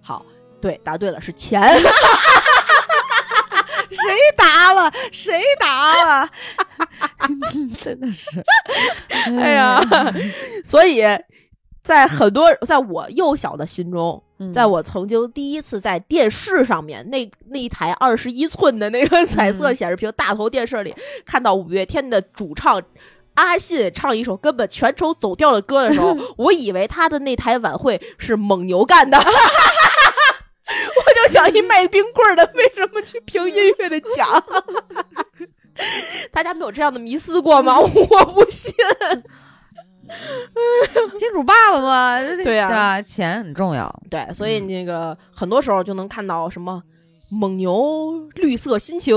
[0.00, 0.24] 好，
[0.60, 1.60] 对，答对了，是钱。
[3.90, 3.96] 谁
[4.36, 4.92] 答了？
[5.10, 6.28] 谁答了？
[7.80, 8.28] 真的是，
[9.38, 9.80] 哎呀，
[10.64, 11.02] 所以
[11.82, 20.94] 在很多在我幼小的心中，嗯在我曾经第一次在电视上面那那一台二十一寸的那个彩色嗯显示屏大头电视里
[21.26, 22.82] 看到五月天的主唱。
[23.34, 29.22] 阿信唱一首根本全程走调的歌的时候， 我以为他的那台晚会是蒙牛干的， 我
[31.14, 34.26] 就想一卖冰棍的为什么去评音乐的奖？
[36.32, 37.78] 大家没有这样的迷思过吗？
[37.80, 38.72] 我不信。
[41.18, 43.92] 金主爸爸嘛，对呀啊，钱很重要。
[44.10, 46.82] 对，所以那个很多时候就能看到什么
[47.30, 49.14] 蒙牛绿色心情。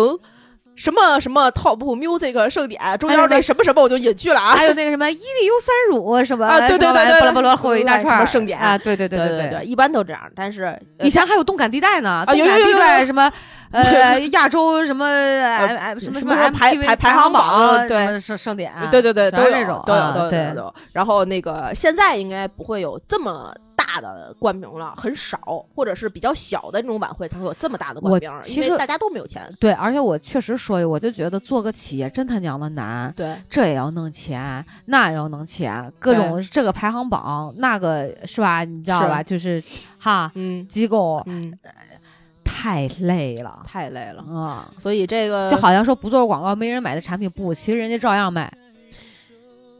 [0.81, 4.55] 什么什么 Top Music 盛典，中间那什么什么我就隐去了啊！
[4.55, 10.19] 还有那个什么伊利优酸乳什么啊对对对对巴拉巴拉后一大什串儿么盛典啊，对对对对对对，一般都这样。
[10.35, 10.63] 但是
[10.97, 13.31] 呃以前还有动感地带呢，啊有动感地带什么
[13.71, 20.73] 呃亚洲什么 M M 什么什么么排排排行行榜对什么盛盛典，对对对，都有这种都有都有。
[20.93, 23.53] 然后那个现在应该不会有这么
[23.85, 29.51] 大的冠名了，很少，或者是比较小的那种晚会才会有这么大的冠我名，其实大家都没有钱。
[29.59, 38.63] 对，而且我确实说，我就觉得做个企业真他娘的难，对这也要弄钱，那也要弄钱，各种这个排行榜，那个是吧？
[38.63, 39.23] 你知道吧？
[39.23, 39.63] 就是
[39.97, 41.57] 哈嗯机构嗯，
[42.43, 44.21] 太累了太累了。
[44.23, 44.71] 啊。
[44.77, 48.51] 所以这个就好像说不做广告没人买的产品不，其实人家照样卖。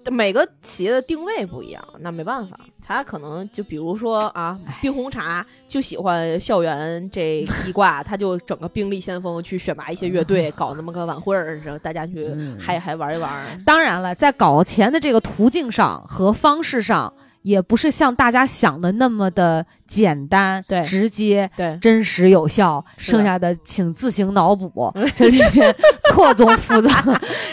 [0.09, 2.59] 每个企业的定位不一样，那没办法，
[2.91, 13.61] 他可能就比如说啊，冰红茶就喜欢校园这一挂，他就整个兵力先锋去选拔一些乐队，搞那么个晚会儿，让大家去嗯嗨嗨玩一玩。
[13.65, 22.83] 当然了，在搞钱的这个途径上和方式上，也不是像大家想的那么的简单、对直接、对，真实有效。
[22.97, 25.75] 剩下的请自行脑补， 这里面
[26.09, 27.03] 错综复杂，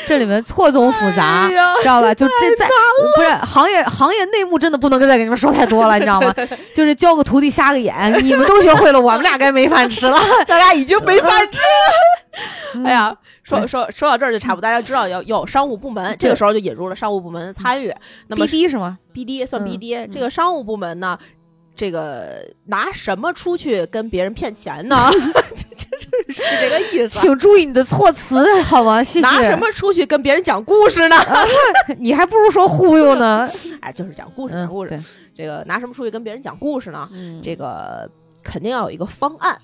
[0.06, 1.46] 这里面错综复杂。
[1.46, 1.48] 哎
[1.82, 2.14] 知道吧？
[2.14, 2.66] 就这在
[3.16, 6.34] 不是行业行业内幕真的不能再给你们说太多了，你知道吗？
[6.74, 10.18] 就是教个徒弟瞎个眼，你们都学会了，我们俩该没饭吃了。
[10.46, 12.84] 大家已经没饭吃了。
[12.84, 13.14] 哎呀，
[13.48, 17.92] 说说说到这儿就差不多，大家知道要要有商务部门，这个时候就引入了商务部门的参与。
[18.26, 21.18] 那么 BD 是吗？BD 算嗯 BD，、这个商务部门呢，
[21.74, 25.10] 这个拿什么出去跟别人骗钱呢？
[25.76, 27.08] 这是是这个意思。
[27.08, 29.02] 请注意你的措辞，好吗？
[29.02, 29.20] 谢谢。
[29.20, 29.58] 拿什？
[29.58, 31.16] 么出去跟别人讲故事呢？
[31.98, 33.50] 你还不如说忽悠呢。
[33.80, 34.90] 哎，就是讲故事，嗯讲故事。
[34.90, 35.00] 对，
[35.34, 37.08] 这个拿什么出去跟别人讲故事呢？
[37.12, 38.08] 嗯这个
[38.42, 39.58] 肯定要有一个方案，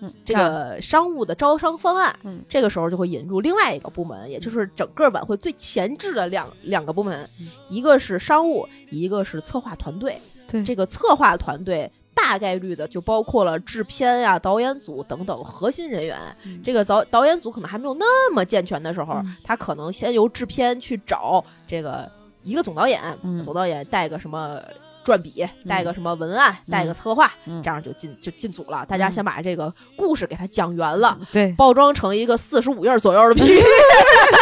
[0.00, 2.14] 嗯这个商务的招商方案。
[2.24, 10.20] 嗯这个时候就会引入另外一个部门，也就是整个晚会最前置的两两个部门，嗯一个是商务，一个是策划团队。
[10.48, 11.90] 对这个策划团队。
[12.18, 16.18] 大概率的就包括了制片呀、导演组等等核心人员。
[16.44, 22.10] 嗯这个导导演组可能还没有那么健全的时候，嗯他可能先由制片去找这个
[22.42, 24.58] 一个总导演，嗯总导演带个什么
[25.06, 28.84] 转笔，带个什么文案，带个策划，嗯这样就进就进组了。
[28.88, 31.16] 大家嗯先把这个故事给他讲圆了。
[31.32, 33.62] 对，包装成一个四十五页左右的 PPT，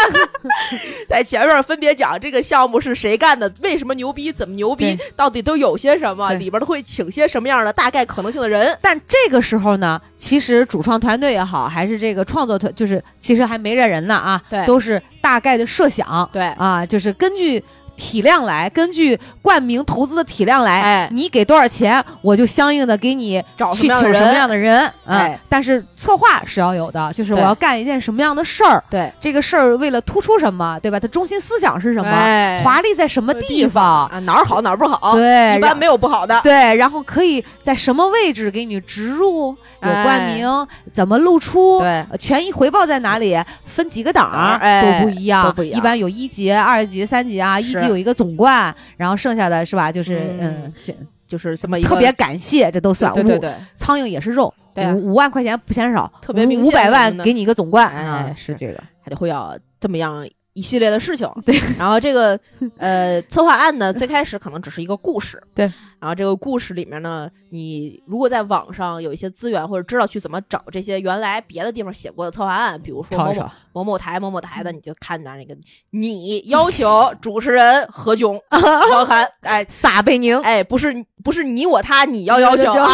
[1.07, 8.74] 在前面分别讲这个项目是谁干的，为什么牛逼，怎么牛逼，到底都有些什么，里边都会请些什么样的大概可能性的人。
[8.81, 17.62] 但这个时候呢，其实主创团队也好，还是这个创作团，就是其实还没这人呢啊，对都是大概的设想对啊，就是根据
[17.96, 21.09] 体量来，根据冠名投资的体量来，哎。
[21.12, 24.90] 你给多少钱，我就相应的给你找什去请什么么样的人。
[25.07, 25.38] 哎。
[25.48, 30.99] 但是策划是要有的，就是我要干一件什么样的事儿，对，这个事儿为了突出什么，对吧？
[30.99, 32.11] 它中心思想是什么？
[32.11, 32.62] 哎。
[32.64, 34.07] 华丽在什么地方？
[34.09, 36.40] 啊，哪儿好哪儿不好，对一般没有不好的。
[36.42, 39.49] 对，然后可以在什么位置给你植入，
[39.82, 42.05] 有冠哎名，怎么露出，对。
[42.11, 45.01] 呃权益回报在哪里，分几个档、哎。
[45.01, 45.80] 都不一样，都不一样。
[45.84, 50.95] 般有一级、二级、三级啊，一级是有一个总冠，然后剩下的是吧，就是嗯嗯，这
[51.26, 53.12] 就是这么一个特别感谢，这都算。
[53.12, 61.30] 五，对对对，苍蝇也是肉，对啊五五万块钱不嫌少，特别明显五百万给你一个总冠，哎是这个，他就会要这么样一系列的事情。
[61.44, 62.38] 对，然后这个
[62.78, 65.40] 呃策划案呢，最开始可能只是一个故事。
[65.55, 65.64] 对，
[66.00, 75.55] 然后这个故事里面呢，你如果在网上有一些资源或者知道去怎么找这些原来别的地方写过的策划案，比如说某某某某台某某台的，你就看哪那个
[75.90, 78.40] 你要求主持人何炅、
[78.90, 79.66] 汪涵，哎。
[79.84, 82.88] 撒贝宁，哎，不是不是你我他，你要要求啊，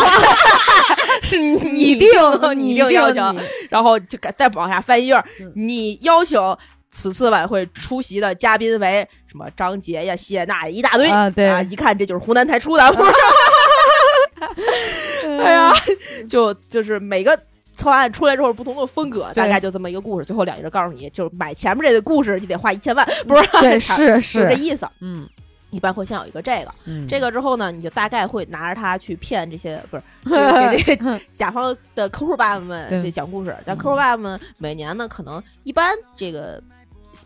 [1.22, 2.08] 是你你定
[2.56, 3.20] 你你定要求，
[3.68, 6.56] 然后就再往下翻一页你要求
[6.90, 13.12] 此次晚会出席的嘉宾为什么张杰呀、谢娜一大堆啊对啊，一看这就是湖南台出的，不是？
[15.42, 15.72] 哎呀，
[16.28, 17.38] 就就是每个。
[17.76, 20.24] 策划案出来之后不同的风格，大概就这么一个故事。
[20.26, 23.48] 最后两页告诉你，就是买前面这个故事，你得花一千万，不是？
[23.52, 24.86] 对， 是是这，意思。
[25.00, 25.26] 嗯，
[25.70, 33.56] 一般会先有一个这个，嗯这个之后呢，你就大概会拿着它去骗这些不是给 给这些甲方的客户爸爸们对这讲故事。
[33.64, 36.62] 但客户爸爸们每年呢，可能一般这个。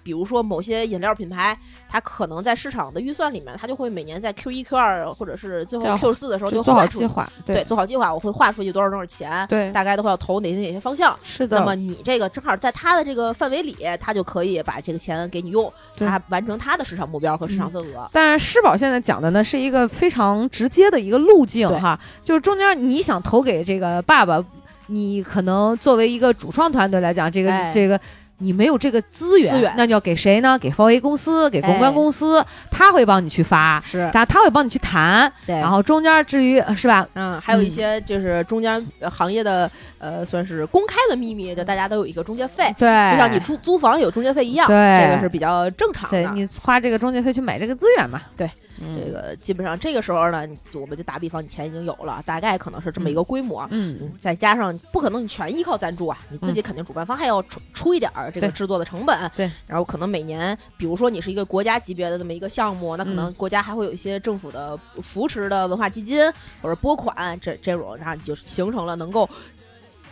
[0.02, 1.56] 比如说某些饮料品牌，
[1.88, 11.16] 它可能在市场的预算里面，它就会每年在 Q 一、Q 二或者是最后 Q 四的时候就做好计划，对，做好计划，我会划出去多少多少钱，对大概都会要投哪些哪些方向。
[11.22, 18.08] 是的，那么你这个正好在它的这个范围里，他就可以把这个钱给你用，对他完成它的市场目标和市场份额。
[18.12, 24.42] 但是施宝现在讲的呢是一个非常直接的一个路径哈，就是中间你想投给这个爸爸，
[24.86, 28.00] 你可能作为一个主创团队来讲，这个、哎这个。
[28.38, 29.72] 你没有这个资源，资源。
[29.76, 30.58] 那就要给谁呢？
[30.58, 34.10] 给 4A 公司，给公关哎公司，他会帮你去发，是。
[34.12, 35.54] 他他会帮你去谈，对。
[35.56, 37.06] 然后中间至于是吧？
[37.14, 37.70] 嗯，还有一嗯。
[37.70, 45.06] 些就是中间呃行业的呃，算是公开的秘密，就大家都有一个中介费，对，就像你租租房有中介费一样，对。
[45.08, 46.10] 这个是比较正常的。
[46.10, 48.20] 对你花这个中介费去买这个资源嘛？
[48.36, 53.66] 对，嗯、这个基本上这个时候呢，我们就打比方，你钱已经有了，大概可能是这么一个规模。
[53.70, 59.30] 嗯嗯，再加上不可能你全依靠赞助啊，你自己肯定主办方还要出出一点儿这个制作的成本。
[59.36, 66.30] 对，然后可能每年，比如说你是一个国家级别的这么一个项目，那可能嗯国家还会有一些政府的扶持的文化基金
[66.60, 69.28] 或者拨款这这种，然后你就形成了能够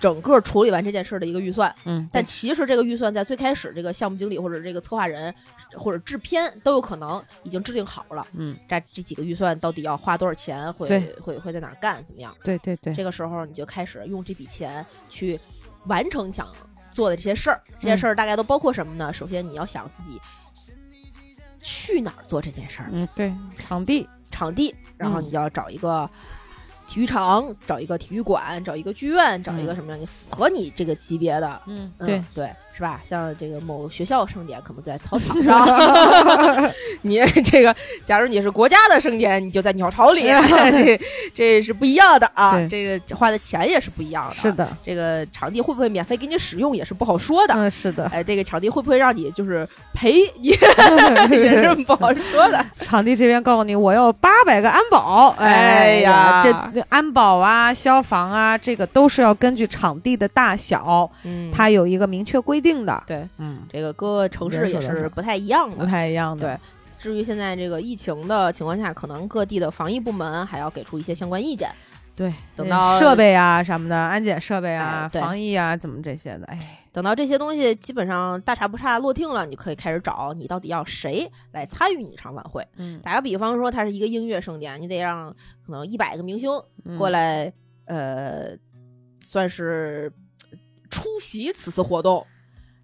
[0.00, 1.72] 整个处理完这件事的一个预算。
[1.84, 5.32] 嗯，但其实这个预算在最开始，这个项目经理或者这个策划人
[5.78, 8.26] 或者制片都有可能已经制定好了。
[8.32, 12.34] 嗯，这这几个预算到底要花多少钱，会会会在哪儿干，怎么样？
[12.44, 15.38] 对对对，这个时候你就开始用这笔钱去
[15.86, 16.46] 完成你想
[16.90, 17.60] 做的这些事儿。
[17.80, 19.12] 这嗯些事儿大概都包括什么呢？
[19.12, 20.20] 首先你要想自己
[21.60, 26.08] 去哪儿做这件事儿，嗯对，场地，场地，然后嗯你就要找一个。
[26.88, 33.00] 体育场，找一个体育馆，找一个剧院，找一个嗯什么样你符合你这个级别的，嗯嗯对，对，是吧？
[33.08, 35.66] 像这个某学校盛典可能在操场 上，
[37.02, 40.22] 你这个假如你是国家的盛典，你就在鸟巢里，
[40.72, 41.00] 这
[41.34, 42.58] 这是不一样的啊。
[42.70, 44.34] 这个花的钱也是不一样的。
[44.34, 47.54] 是，的，这个场地会不会免费给你使用也是不好说的。
[47.54, 50.56] 嗯是的，哎，这个场地会不会让你就是赔也
[51.30, 52.64] 也是不好说的。
[52.80, 63.02] 场地这边告诉你，我要八百个安保，哎呀这这安保啊、消防啊，这个都是要根据场地的大小，嗯它有一个明确规定的。
[63.06, 65.84] 对，嗯，这个各个城市也是不太一样的不。
[65.84, 66.56] 太一样的。
[66.56, 66.60] 对
[67.02, 71.68] 至于现在这个疫情的情况下，可能各地的防疫部门还要给出一些相关意见。
[72.14, 82.64] 对，等到设备啊什么的，安检设备啊哎、防疫啊，怎么这些的，哎，等到这些东西基本上大差不差落定了，你可以开始找你到底要谁来参与你这场晚会。
[82.76, 85.34] 嗯，打个比方说，它是一个音乐盛典，你得让
[85.66, 86.50] 可能一百个明星
[86.84, 87.50] 嗯过来，
[87.86, 88.50] 呃，
[89.18, 90.12] 算是
[90.90, 92.24] 出席此次活动。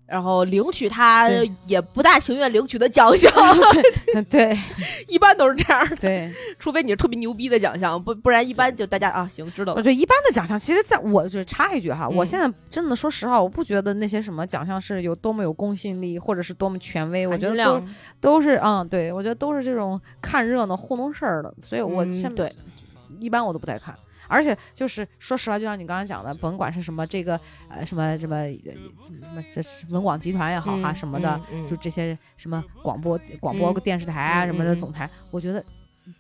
[0.09, 1.29] 然后领取他
[1.67, 3.31] 也不大情愿领取的奖项，
[4.31, 4.59] 对
[5.07, 9.79] 一般都是这样的，对， 除非你是特别牛逼的奖项，不不然一般就大家啊行知道了。
[9.79, 12.17] 我觉得一般的奖项，其实在我就插一句哈，嗯。
[12.17, 17.83] 我现在真的说实话，我不觉得那些什么奖项是有多么有公信力，或者是多么权威，我觉得都
[18.21, 22.53] 都是嗯，对我觉得都是这种看热闹糊弄事儿的，所以我嗯现在、对。
[23.21, 23.95] 一般我都不太看。
[24.29, 35.65] 而且就是说实话，就像你刚刚讲的，甭管是什么这个呃什么什么呃什么这是文广集团也好哈、嗯什么的，就这些什么广播广播嗯电视台啊、嗯什么的总台，我觉得。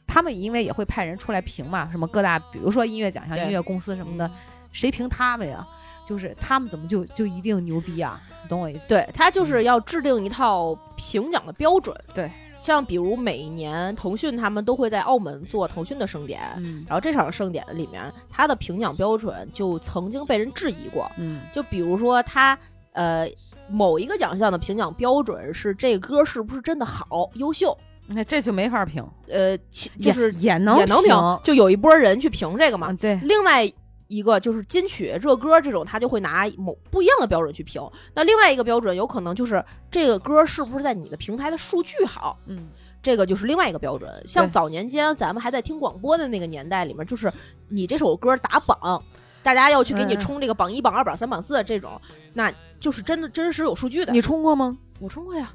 [0.06, 4.30] 他们因为也会派人出来评嘛，什么各大，比如说音乐奖项、音乐公司什么的，嗯
[4.70, 5.66] 谁评他们呀？
[6.06, 8.20] 就是他们怎么就就一定牛逼啊？
[8.42, 8.86] 你懂我意思？
[8.86, 11.96] 对他就是要制定一套评奖的标准。
[12.14, 12.30] 对，
[12.60, 21.10] 像比如每一年腾讯他们都会在澳门做腾讯的盛典，嗯然后这场盛典里面，它的评奖标准就曾经被人质疑过。
[21.16, 22.58] 嗯就比如说它
[22.92, 23.28] 呃
[23.68, 32.90] 某一个奖项的评奖标准是这个歌是不是真的好、优秀，那这就没法评，呃，其就是也能也能评，就有一波人去评这个嘛。
[32.90, 33.70] 嗯，对，另外
[34.08, 37.80] 一个就是金曲、热歌这种，他就会拿某不一样的标准去评。
[38.14, 42.68] 那另外一个标准有可能就是这个歌是不是在你的平台的数据好，嗯
[43.00, 44.10] 这个就是另外一个标准。
[44.26, 47.32] 像早年间咱们还在听广播的那个年代里面，就是
[47.68, 49.02] 你这首歌打榜，
[49.42, 52.00] 大家要去给你嗯冲这个榜一、榜二、榜三、榜四这种，
[52.34, 54.12] 那就是真的真实有数据的。
[54.12, 54.76] 你冲过吗？
[55.00, 55.52] 我冲过呀，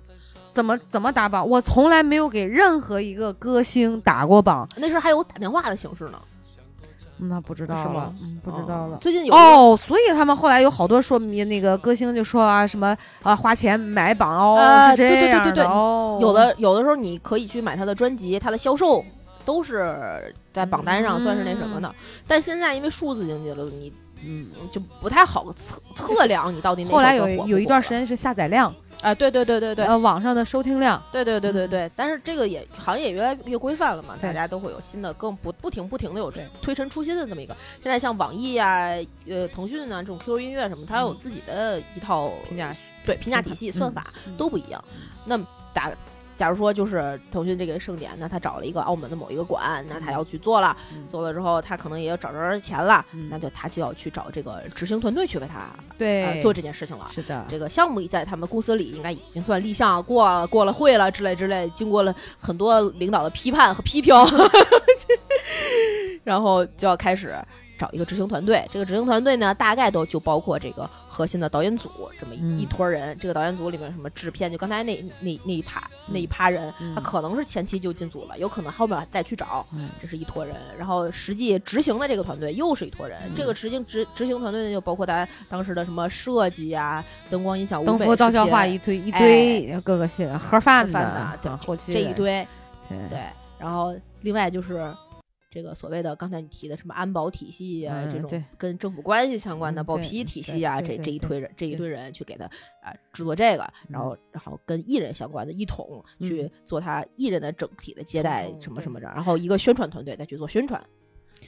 [0.53, 1.47] 怎么怎么打榜？
[1.47, 6.21] 我从来没有给任何一个歌星打过榜，那时候还有打电话的形式呢，
[7.17, 8.97] 那不知道了，嗯，不知道了。
[8.97, 19.03] 最近有哦，所以他们后来有好多说明那个歌星就说啊什么啊花钱买榜哦、啊是这对对对对对哦，有的有的时候你可以去买他的专辑，他的销售
[19.45, 21.93] 都是在榜单上算是那什么的。
[22.27, 23.93] 但现在因为数字经济了，你
[24.25, 28.73] 嗯，就不太好测测量你到底哪后来有有一段时间是下载量，
[29.03, 29.85] 啊，对对对对对。
[29.85, 31.69] 呃，网上的收听量，对对对对嗯。
[31.69, 36.47] 对，但是这个也行业也越来越规范了嘛，大家都会有新的，更不不停不停的有对。
[36.61, 37.55] 推陈出新的这么一个。
[37.81, 38.87] 现在像网易呀、
[39.27, 41.17] 呃腾讯啊这种 QQ 音乐什么，它有嗯。
[41.17, 42.73] 自己的一套评价
[43.05, 43.73] 对评价体系、嗯。
[43.73, 44.37] 算法嗯。
[44.37, 44.83] 都不一样。
[45.25, 45.91] 那么打，
[46.35, 51.07] 假如说就是腾讯这个盛典，那他找了一个澳门的某一个馆，那他要去做了，嗯。
[51.07, 53.27] 做了之后他可能也要找着钱了，嗯。
[53.29, 57.09] 那就他就要去找这个执行团队去为他对、呃做这件事情了。
[57.13, 64.13] 是的，这个项目在他们公司里应该已经算立项过了，过了会了之类之类，经过了很多领导的批判和批评，
[66.23, 67.35] 然后就要开始
[67.77, 68.63] 找一个执行团队。
[68.71, 73.17] 这个执行团队呢，大概都就包括这个核心的导演组这么一,、嗯一坨人。
[73.19, 79.65] 这个导演组里面什么制片，就刚才那那那一塔那一趴人，嗯他可能是前期就进组了，有可能后面再去找。
[79.73, 83.17] 嗯这是一坨人，然后实际执行的这个团队又是一坨人。
[83.25, 92.47] 嗯这个执行执执行团队呢，就包括大家当时的什么设计啊、灯光、音响、登舞美福道教视频化一堆一堆各个系盒饭盒饭的的对啊后期的这一堆，
[92.87, 93.19] 对对，
[93.57, 94.93] 然后另外就是
[95.53, 101.83] 这个所谓的刚才你提的什么安保体系啊，这种跟政府关系相关的报批体系啊，这这一堆人这一堆。
[101.87, 102.45] 人去给他
[102.81, 104.01] 啊制作这个，然嗯。
[104.01, 106.49] 后然后跟艺人相关的一统去。
[106.65, 108.99] 做他艺人的整体的接待什么什么。
[108.99, 110.83] 的，然后一个宣传团队再去做宣传，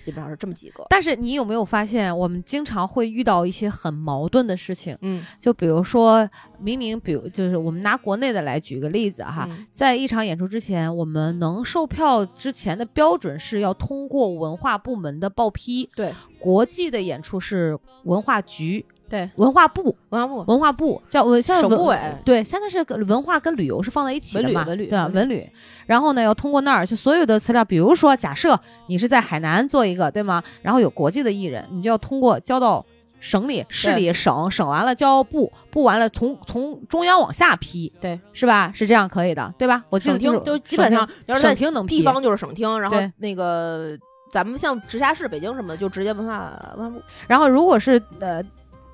[0.04, 0.86] 基本上是这么几个。
[0.90, 4.98] 但是你有没有发现，我们经常会遇到一些很矛盾的事情？
[5.02, 6.30] 嗯就比如说，
[6.60, 25.08] 明明比如就是我们拿国内的来举个例子哈，嗯在一场演出之前，我们能售票之前的标准是要通过文化部门的报批，对国际的演出是文化局、对，文化部、文化部文化部叫文像部委对，现在是文化跟旅游是放在一起的嘛，文旅文旅对吧？
[25.14, 25.50] 文旅，
[25.86, 30.42] 然后呢，要通过那儿，就所有的资料，比如说，假设你是在海南做一个，对吗？
[30.62, 32.84] 然后有国际的艺人，你就要通过交到
[33.20, 38.72] 省里、市里、省，省完了交部，部完了从从中央往下批，对，是吧？
[38.74, 39.84] 是这样可以的，对吧？
[39.90, 43.98] 我记得是省厅就基本上要是省在厅能批地方就是省厅，然后那个
[44.32, 47.02] 咱们像直辖市、北京什么的，就直接文化文化部。
[47.28, 48.44] 然后如果是呃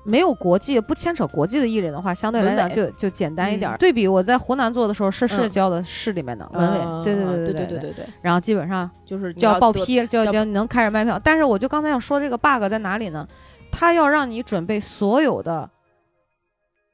[0.04, 11.20] 没有国际不牵扯国际的艺人的话，相对来讲就就简单一点对比我在湖南做的时候，是是嗯交的市里面的文委，呃对对对对对对对对，然后基本上就是就要报批，就要要就能开始卖票。
[11.22, 13.26] 但是我就刚才要说这个 bug 在哪里呢？
[13.70, 15.68] 他要让你准备所有的。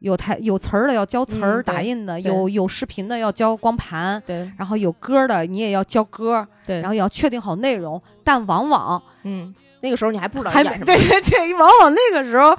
[0.01, 8.01] 有台有词儿的要交词儿、嗯打印的，有有视频的要交光盘，对然后有歌的你也要交歌，对然后也要确定好内容。
[8.23, 12.57] 但往往嗯，那个时候你还不知道演什么，对对对，往往那个时候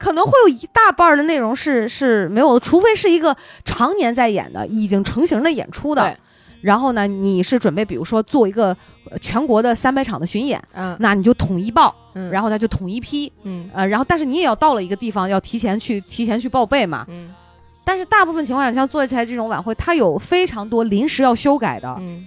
[0.00, 6.02] 可能会有一大半的内容是是没有的，除非是一个常年在演的、已经成型的演出的。
[6.02, 6.16] 对。
[6.62, 8.76] 然后呢，你是准备比如说做一个
[9.10, 10.96] 呃全国的三百场的巡演，嗯。
[10.98, 13.70] 那你就统一报，嗯，然后他就统一批，嗯。
[13.72, 17.06] 呃，然后但是你也要到了一个地方，要提前去提前去报备嘛。
[17.08, 17.32] 嗯。
[17.84, 22.26] 但是大部分情况下，像做起来这种晚会，它有非常多临时要修改的嗯，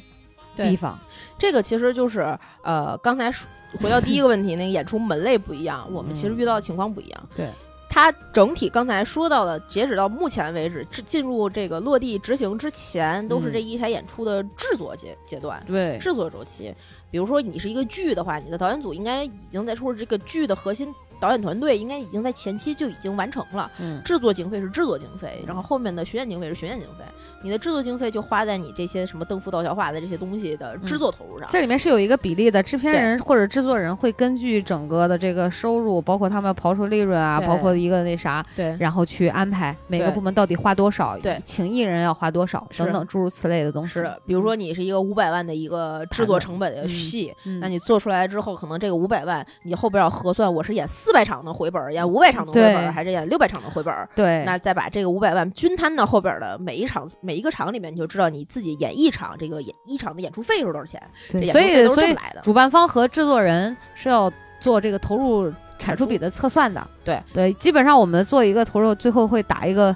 [0.55, 0.97] 地对，方。
[1.37, 3.47] 这个其实就是呃，刚才说
[3.81, 7.29] 回到第一个问题，那个演出门类不一样，我们其实遇到的情况不一样。
[7.35, 7.49] 对，
[7.89, 15.63] 它整体刚才说到的，截止到目前为止，进进入这个落地执行之前，都是嗯这一台演出的制作阶阶段。
[15.65, 16.73] 对，制作周期，
[17.11, 20.93] 比如说你是一个剧的话，你的导演组应该已经在说这个剧的核心
[21.23, 23.71] 导演团队应该已经在前期就已经完成了。
[23.79, 27.05] 嗯，制作经费是制作经费，然后后面的巡演经费是巡演经费。
[27.41, 31.47] 你的制作经费就花在你这些什么登幅道小化的这些东西的制作投入上。
[31.49, 43.93] 这里面是有一个比例的，制片人或者制作人会根据整个的这个收入，包括他们刨出利润啊，包括一个那啥，对然后去安排每个部门到底花多少，对请艺人要花多少等等诸如此类的东西。
[43.93, 53.93] 是的，比如说你是一个五百万的一个制作成本的嗯戏，嗯，那你做出来之后，可能这个五百万，你后边要核算，我是演四百场的回本，演五百场的回本，还是演六百场的回本？
[54.13, 61.01] 对，那再把这个五百万均摊到后边的每一场每一个场里面，你就知道你自己演一场这个演一场的演出费是多少钱。
[61.29, 62.41] 所以所以这么来的。
[62.41, 66.85] 主办方和制作人是要做这个投入产出比的测算的。
[67.05, 69.95] 对对，基本上我们做一个投入，最后会打一个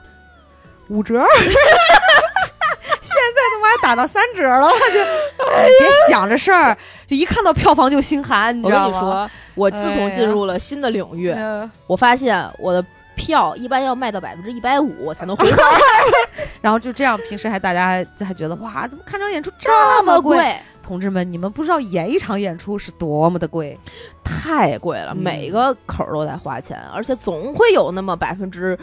[0.89, 1.21] 五折。
[3.07, 6.77] 现在他妈还打到三折了， 就哎别想着事儿，
[7.07, 8.91] 就一看到票房就心寒，你我知道吗？
[8.91, 12.83] 跟你说，我自从进入了新的领域，嗯我发现我的
[13.15, 15.59] 票一般要卖到百分之一百五，我才能回本，
[16.61, 20.55] 然后就这样，平时还大家还还觉得哇，怎么看场演出这这么贵？
[20.83, 23.77] 同志们，你们不知道演一场演出是多么的贵。
[24.23, 28.77] 太贵了，嗯每个口儿都在花钱，而且总会有那么百分之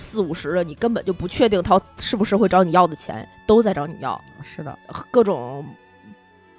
[0.00, 4.76] 四五十的，你根本就不确定他是不是会找你要的钱，都在找你要，是的，
[5.10, 5.64] 各种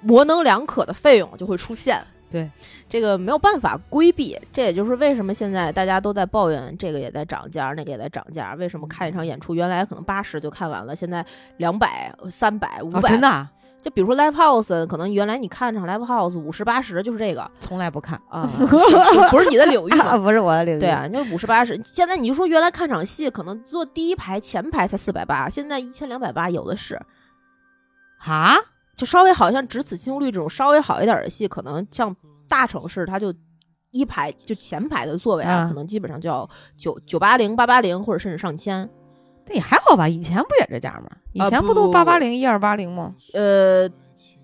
[0.00, 2.00] 模棱两可的费用就会出现。
[2.30, 2.50] 对，
[2.88, 8.54] 这个没有办法规避，这也就是为什么现在大家都在抱怨这个也在涨价，那个也在涨价。
[8.54, 11.22] 为什么看一场演出原来可能八十就看完了，现在
[11.58, 13.10] 两百、三百、五哦，百？
[13.10, 13.52] 真的啊、
[13.82, 18.20] 就比如说 live house，可能原来你看场 live house 五十八十就是这个从来不看。
[18.30, 18.48] 啊，
[19.30, 20.78] 不是你的领域啊，不是我的领域。
[20.78, 21.78] 对啊，就五十八十。
[21.84, 27.00] 现在你就说原来看场戏，可能坐第一排前排才四百八，现在一千两百八有的是。
[28.24, 28.54] 啊，
[28.96, 32.14] 就稍微好像只此青绿这种稍微好一点的戏，可能像
[32.48, 33.34] 大城市，它就
[33.90, 38.88] 一排就前排的座位啊，嗯可能基本上就要九九八零、八八零，或者甚至上千。
[39.46, 41.10] 那也还好吧，以前不也这价吗？
[41.32, 43.14] 以前不都八八零、一二八零吗？
[43.34, 43.88] 呃，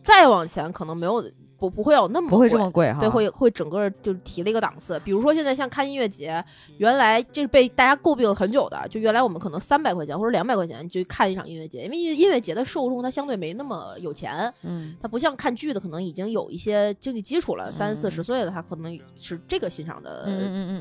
[0.03, 1.22] 再往前可能没有
[1.59, 3.00] 不不会有那么不会这么贵哈。
[3.00, 5.00] 对，会会整个就提了一个档次。
[5.04, 6.42] 比如说现在像看音乐节，
[6.76, 20.26] 原来这是被大家诟病很久的，就原来我们可能三百块钱或者两百块钱就看一场音乐节，因为音乐节的受众他相对没那么有钱，嗯，它不像看剧的可能已经有一些经济基础了，三四十岁的他可能是这个欣赏的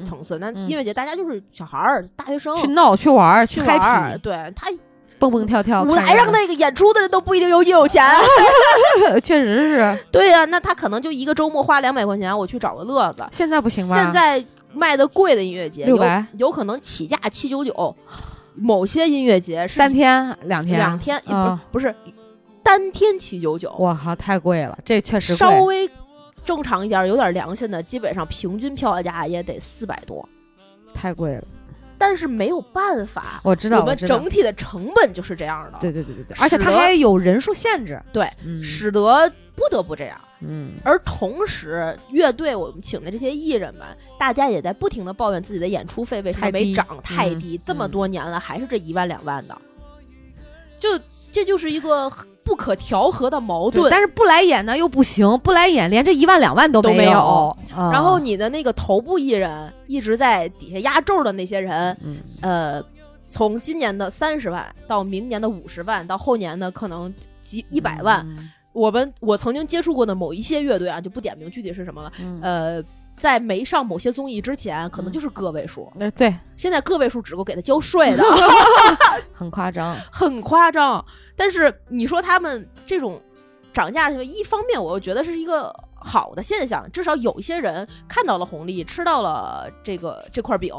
[0.05, 0.37] 层次。
[0.39, 4.67] 那嗯音乐节大家就是小孩儿、大学生去闹去玩儿去玩儿，happy，对他
[5.19, 5.83] 蹦蹦跳跳。
[5.83, 8.03] 舞台上那个演出的人都不一定有你有钱。
[9.23, 13.25] 确实是，对呀、那他可能就一个周末花两百块钱，我去找个乐子。
[13.31, 13.95] 现在不行吧？
[13.95, 14.43] 现在
[14.73, 17.95] 卖的贵的音乐节，有600有可能起价七九九，
[18.55, 22.15] 某些音乐节是三天两天两天，啊不是不是
[22.63, 25.89] 单天七九九，我靠，太贵了，这确实稍微
[26.45, 30.27] 正常一点、有点良心的，基本上平均票价也得四百多。
[30.93, 31.43] 太贵了。
[31.97, 38.01] 但是没有办法，我知道，我们整体的成本就是这样的，对对对对对，而且它还有人数限制。
[38.13, 38.63] 对，嗯。
[38.63, 40.19] 使得不得不这样。
[40.39, 43.85] 嗯，而同时，乐队我们请的这些艺人们，
[44.19, 47.39] 大家也在不停的抱怨自己的演出费为什么没涨，太嗯。
[47.39, 47.91] 低，这么嗯。
[47.91, 49.57] 多年了还是这一万两万的，
[50.77, 50.89] 就
[51.31, 52.07] 这就是一个
[52.47, 53.91] 不可调和的矛盾。
[53.91, 57.55] 但是不来演呢又不行，不来演连这一万两万都都没有。
[57.75, 62.81] 然后你的那个头部艺人一直在底下压轴的那些人，嗯，呃，
[63.27, 72.11] 从今年的三十万到明年的五十万，到后年的可能几一百万，嗯，我们我曾经接触过的某一些乐队啊，就不点名具体是什么了。
[72.21, 72.83] 嗯呃，
[73.17, 78.23] 在没上某些综艺之前，可能就是个位数，呃对，现在个位数只够给他交税的，
[79.33, 79.95] 很夸张。
[80.11, 81.03] 很夸张。
[81.35, 83.19] 但是你说他们这种
[83.73, 90.71] 涨价的行为，一方面我又觉得是一个好的现象，至少有一些人看到了红利，吃到了这个这块饼，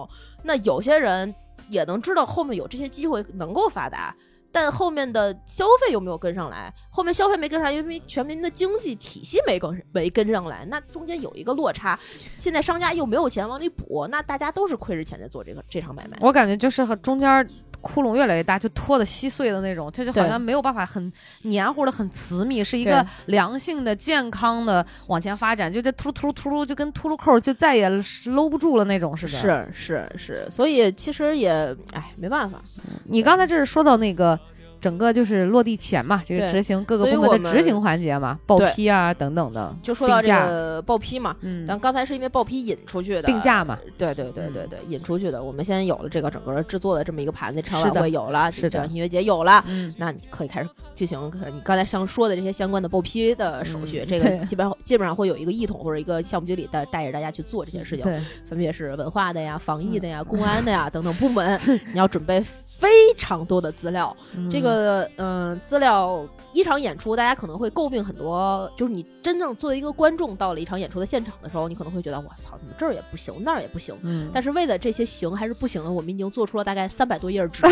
[0.44, 1.34] 那有些人
[1.68, 4.14] 也能知道后面有这些机会能够发达。
[4.50, 6.72] 但后面的消费有没有跟上来？
[6.90, 11.98] 后面消费没跟上，因为全民的经济体系没跟没跟上来，那中间有一个落差。
[12.36, 16.18] 现在商家又没有钱往里补，那大家都是亏着钱在做这个这场买卖。
[16.20, 17.48] 我感觉就是和中间
[17.80, 21.12] 窟窿越来越大，就拖的稀碎的那种，它就好像没有办法很
[21.42, 25.72] 黏糊的、很紧密，是一个良性的、健康的往前发展。
[25.72, 27.88] 就这突噜突噜突噜，就跟秃噜扣就再也
[28.24, 29.38] 搂不住了那种似的。
[29.38, 31.52] 是是是，所以其实也
[31.92, 32.60] 哎没办法，
[33.04, 34.38] 你刚才这是说到那个
[34.80, 43.22] 整个就是落地前嘛，这个执行各个部门的执行环节嘛，报批啊等等的，就说到这个报批嘛，嗯，但刚才是因为报批引出去的。
[43.22, 45.42] 定，价嘛，对对对对对，引出去的。
[45.42, 47.94] 我们现在有了这个整个制作的这么一个盘子，场是的。
[47.94, 48.70] 晚会有了，是的。
[48.70, 49.62] 这样音乐节有了。
[49.66, 60.10] 嗯，那你可以开始进行呃你刚才像说的这些相关的报批的手续，嗯这个基本上 基本上会有一个一统或者一个项目经理带带着大家去做这些事情，对，分别是文化的呀、防疫的嗯。
[60.10, 61.60] 呀、公安的呀等等部门，
[61.92, 64.14] 你要准备非常多的资料。
[64.50, 73.94] 这嗯个嗯、呃资料一场演出，大家可能会诟病很多，就是你真正作为一个观众到了一场演出的现场的时候，你可能会觉得我操，怎么这儿也不行，那儿也不行。
[74.02, 77.62] 嗯，但是为了这些行还是不行的，我们已经做出了大概三百多页纸。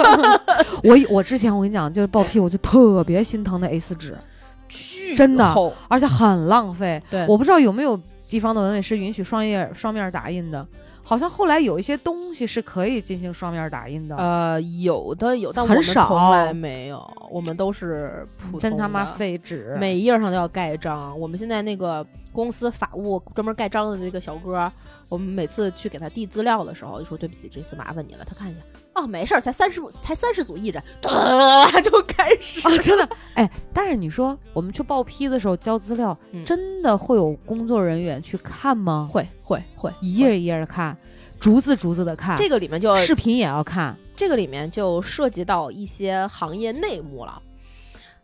[0.82, 4.16] 我我之前我跟你讲，就是报批，我就特别心疼那 A 四纸，
[4.68, 5.54] 巨真的
[5.88, 7.02] 而且很浪费。
[7.10, 7.98] 对我不知道有没有
[8.28, 10.66] 地方的文委是允许双页双面打印的，
[11.06, 14.16] 好像后来有一些东西是可以进行双面打印的。
[14.16, 21.18] 呃，有的有，但我很们从来没有，我们都是普通真他妈的费纸，每一页上都要盖章。
[21.20, 24.72] 我们现在那个公司法务专门盖章的那个小哥，
[25.10, 28.24] 我们每次去给他递资料的时候，就说对不起，这次麻烦你了。
[28.24, 28.60] 他看一下，
[28.94, 32.60] 哦，没事儿，才三十，才三十组艺人，哒就开始。
[32.66, 39.08] 啊，真的，哎，但是你说我们去报批的时候交资料，嗯真的会有工作人员去看吗？
[39.10, 40.96] 会会会，一页一页的看，
[41.40, 43.96] 逐字逐字的看，这个里面就视频也要看。
[44.16, 47.42] 这个里面就涉及到一些行业内幕了。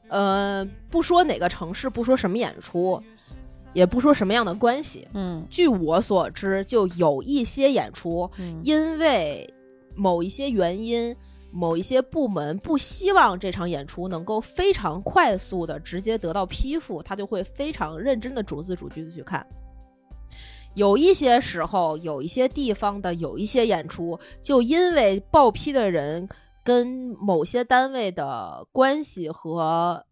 [0.06, 3.02] 呃，不说哪个城市，不说什么演出，
[3.72, 5.08] 也不说什么样的关系。
[5.14, 9.52] 嗯据我所知，就有一些演出，嗯因为
[10.00, 11.14] 某一些原因，
[11.52, 19.46] 某一些部门不希望这场演出能够非常快速的直接得到批复，他就会非常认真的逐字逐句的去看。
[20.74, 26.26] 有一些时候，有一些地方的有一些演出，就因为报批的人
[26.64, 26.86] 跟
[27.20, 30.06] 某些单位的关系和，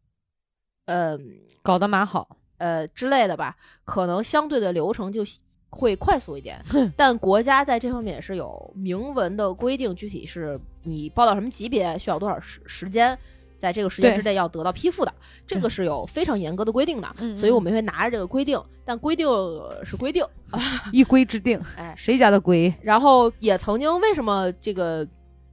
[0.84, 1.18] 嗯、
[1.62, 2.36] 搞得蛮好。
[2.58, 5.22] 呃之类的吧，可能相对的流程就
[5.70, 6.58] 会快速一点。
[6.96, 13.16] 但国家在这方面也是有明文的规定，具体是你报到什么级别，需要多少时时间，
[13.58, 15.12] 在这个时间之内要得到批复的，
[15.46, 17.08] 这个是有非常严格的规定的。
[17.18, 20.24] 嗯所以我们会拿着这个规定，但规定呃是规定，
[20.92, 22.72] 一规制定，哎，谁家的规？
[22.82, 25.06] 然后也曾经为什么这个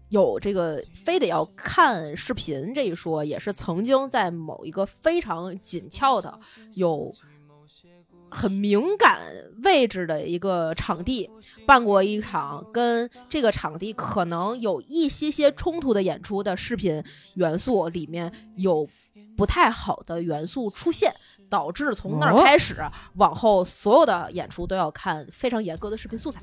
[0.09, 6.39] 有这个非得要看视频这一说，也是曾经在某一个非常紧俏的、
[6.75, 7.11] 有
[8.35, 9.19] 很敏感
[9.63, 11.29] 位置的一个场地
[11.65, 17.03] 办过一场跟这个场地可能有一些些冲突的演出的视频
[17.35, 18.87] 元素，里面有
[19.37, 21.13] 不太好的元素出现。
[21.47, 22.75] 导致从那儿哦开始，
[23.17, 26.41] 往后所有的演出都要看非常严格的视频素材。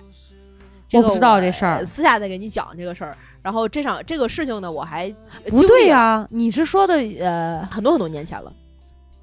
[0.88, 3.18] 这个我不知道这事儿呃私下再给你讲这个事儿。
[3.42, 5.10] 然后这场这个事情呢，我还
[5.48, 8.52] 不对呀、呀、你是说的呃，很多很多年前了。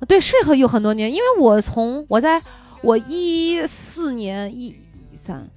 [0.07, 2.41] 对，是很有很多年，因为我从我在
[2.81, 4.79] 我一四年一
[5.13, 5.47] 三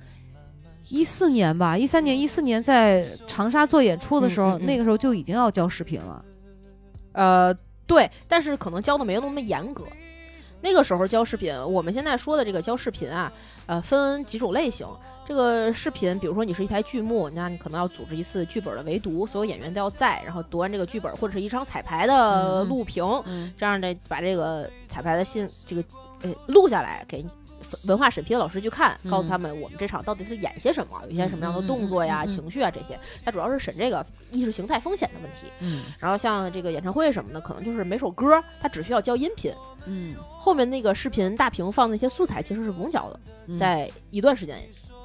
[0.88, 6.24] 一四年吧，一三年一四年在长沙做演出的时候，嗯嗯嗯那个时候就已经要交视频了。
[7.12, 7.54] 呃，
[7.86, 9.86] 对，但是可能教的没有那么严格。
[10.60, 13.32] 那个时候教视频，我们现在说的这个教视频啊，
[13.66, 14.86] 呃，分几种类型。
[15.26, 23.52] 这个视频，比如说你是一台剧目，那你可能要组织一次剧本的围读，所有演员都要在，然后读完这个剧本，或者是一场彩排的嗯录屏，嗯。
[23.56, 25.84] 这样的把这个彩排的信这个
[26.22, 27.24] 呃录下来给
[27.86, 32.98] 文化审批的老师去看，嗯告诉他们我们这场到底是演些什么，有一些什么样的动作呀、情绪啊这些。
[33.24, 35.46] 它主要是审这个意识形态风险的问题。
[35.60, 35.84] 嗯。
[36.00, 39.54] 然后像这个演唱会什么的，可能就是每首歌它只需要交音频，
[39.86, 43.56] 嗯，后面那个视频大屏放那些素材其实是不用交的，嗯。
[43.58, 44.58] 在一段时间，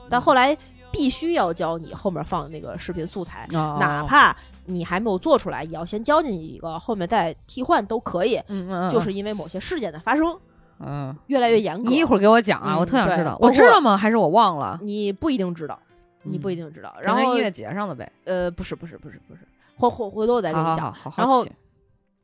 [0.10, 0.58] 但后来
[0.92, 3.48] 必须要教你后面放的那个视频素材。
[3.54, 4.36] 哦哪怕
[4.66, 8.36] 你还没有做出来，也要先交进去一个，后面再替换都可以。
[8.48, 10.38] 嗯嗯，就是因为某些事件的发生，
[10.80, 11.90] 嗯，越来越严格。
[11.90, 13.96] 你一会儿给我讲啊，嗯我特想知道，我知道吗？
[13.96, 14.78] 还是我忘了？
[14.84, 15.80] 你不一定知道，
[16.24, 16.70] 你不一定。
[16.74, 16.94] 知道。
[17.02, 18.12] 然后音乐节上的呗。
[18.26, 19.48] 呃，不是不是不是不是，
[19.78, 20.92] 回回回头我再跟你讲。
[20.94, 21.48] 好好好，好然后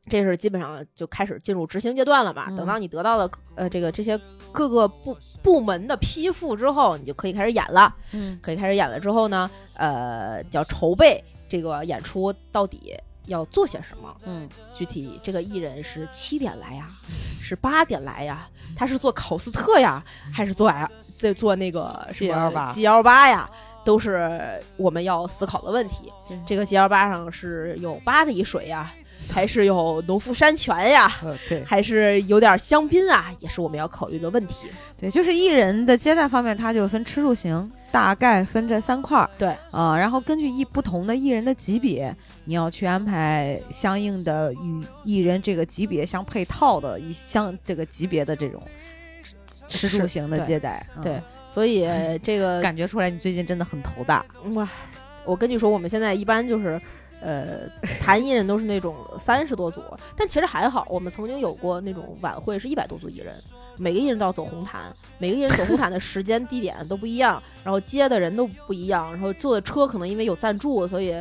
[0.06, 2.44] 这是基本上就开始进入执行阶段了嘛。
[2.48, 4.20] 嗯等到你得到了呃这个这些
[4.54, 7.94] 各个部部门的批复之后，你就可以开始演了。
[8.12, 12.94] 嗯可以开始演了之后呢，呃，叫筹备这个演出到底
[13.26, 14.16] 要做些什么。
[14.24, 16.88] 嗯具体这个艺人是七点来呀，
[17.42, 18.48] 是八点来呀？
[18.76, 20.02] 他是做考斯特呀，
[20.32, 20.88] 还是做呀
[21.18, 23.50] 在做那个什么 GL8 G L 八呀？
[23.84, 26.10] 都是我们要思考的问题。
[26.46, 28.90] 这个 G L 八上是有巴黎水呀，
[29.34, 34.68] 还是有农夫山泉呀，呃对还是有点香槟啊，也是我们要考虑的问题。
[34.96, 39.28] 对，就是艺人的接待方面，它就分吃住行，大概分这三块儿。
[39.36, 42.14] 对啊、然后根据艺不同的艺人的级别，
[42.44, 48.62] 你要去安排相应的与艺人这个级别相配套的一相这个级别的这种
[49.66, 50.86] 吃吃住行的接待。
[50.96, 51.84] 嗯对，所以
[52.22, 54.24] 这个 感觉出来你最近真的很头大。
[54.52, 54.68] 哇，
[55.24, 56.80] 我跟你说，我们现在一般就是。
[57.24, 57.60] 呃，
[58.02, 59.80] 谈艺人都是那种三十多组，
[60.14, 60.86] 但其实还好。
[60.90, 63.34] 我们曾经有过那种晚会，是一百多组艺人，
[63.78, 71.14] 每个艺人都要走红毯，每个艺人走红毯的时间、地点都不一样，然后接的人都不一样，然后坐的车可能因为有赞助，所以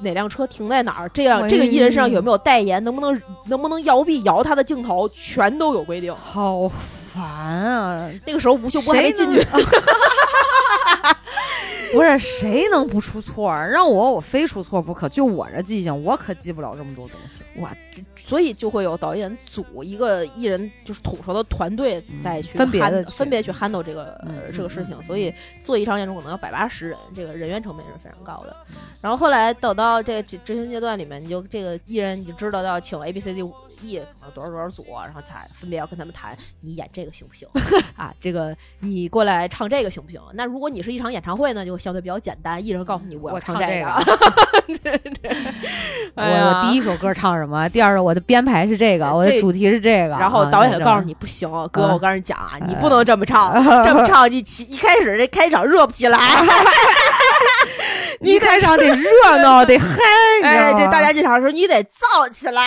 [0.00, 6.14] 哪辆车停在哪儿，这样这个艺人身上有没有代言，能不能能不能摇臂摇他的镜头，全都有规定。
[6.14, 8.10] 好烦啊！
[8.26, 9.40] 那个时候吴秀波还没进去，
[11.96, 13.70] 不是谁能不出错儿？
[13.70, 15.08] 让我我非出错不可。
[15.08, 17.42] 就我这记性，我可记不了这么多东西。
[17.60, 25.32] 哇，就所以就会有导演组一个艺人就是统筹的团队再去分别的分别去 handle 这个、嗯呃这个事情，嗯所以
[25.62, 28.56] 做一场演出可能要百八十人，这个人员成本也是非常高的。
[29.00, 33.42] 然后后来等到这个执执行阶段里面，你就这个艺人你就知道要请 A B C D
[33.82, 37.48] E 可能多少多少组，然后才分别要跟他们谈，你演这个行不行
[37.96, 38.12] 啊？
[38.20, 40.20] 这个你过来唱这个行不行？
[40.34, 45.36] 那如果你是一场演唱会呢，就相对比较简单，艺人告诉你我要我唱这个，个 对对。
[46.14, 47.68] 我我第一首歌唱什么？
[47.68, 50.16] 第二首我的编排是这个，我的主题是这个。
[50.16, 53.52] 然后啊导演就告诉，你不行，哥，啊我跟你讲啊，你不能这么唱，
[53.84, 56.18] 这么唱你起一开始这开场热不起来，
[58.20, 59.86] 你开场得热闹，得嗨。
[60.42, 62.62] 哎，这大家进场的时候你得燥起来。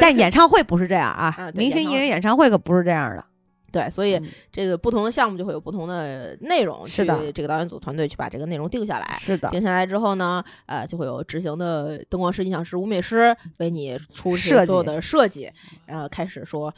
[0.00, 3.24] 但演唱会不是这样啊啊，明星艺人演唱会可不是这样的。
[3.70, 4.28] 对，所以嗯。
[4.50, 7.18] 这个不同的项目就会有不同的内容，是的。
[7.18, 9.18] 去这个导演组团队去把这个内容定下来。
[9.20, 15.52] 是的，定下来之后呢，呃，就会有执行的灯光师、音响师、舞美师为你出所有的设计，
[15.86, 16.72] 然后开始说，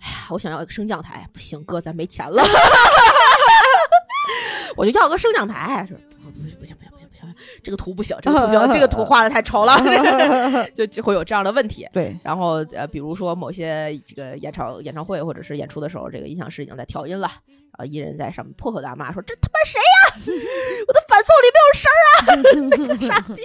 [0.00, 2.42] 哎呀，我想要一个升降台，不行，哥，咱没钱了，
[4.76, 6.97] 我就要个升降台，说不不不行不行不行
[7.62, 9.72] 这个图不行，这个图不行，这个图 画的太丑了
[10.74, 11.88] 就就会有这样的问题。
[11.92, 17.28] 对，然后呃，比如说某些这个演唱演唱会或者是演出的时候，这个音响师已经在调音了，
[17.78, 19.94] 然后艺人在上面破口大骂说：“这他妈谁呀、
[20.86, 23.42] 我的反奏里没有声儿啊！”傻逼，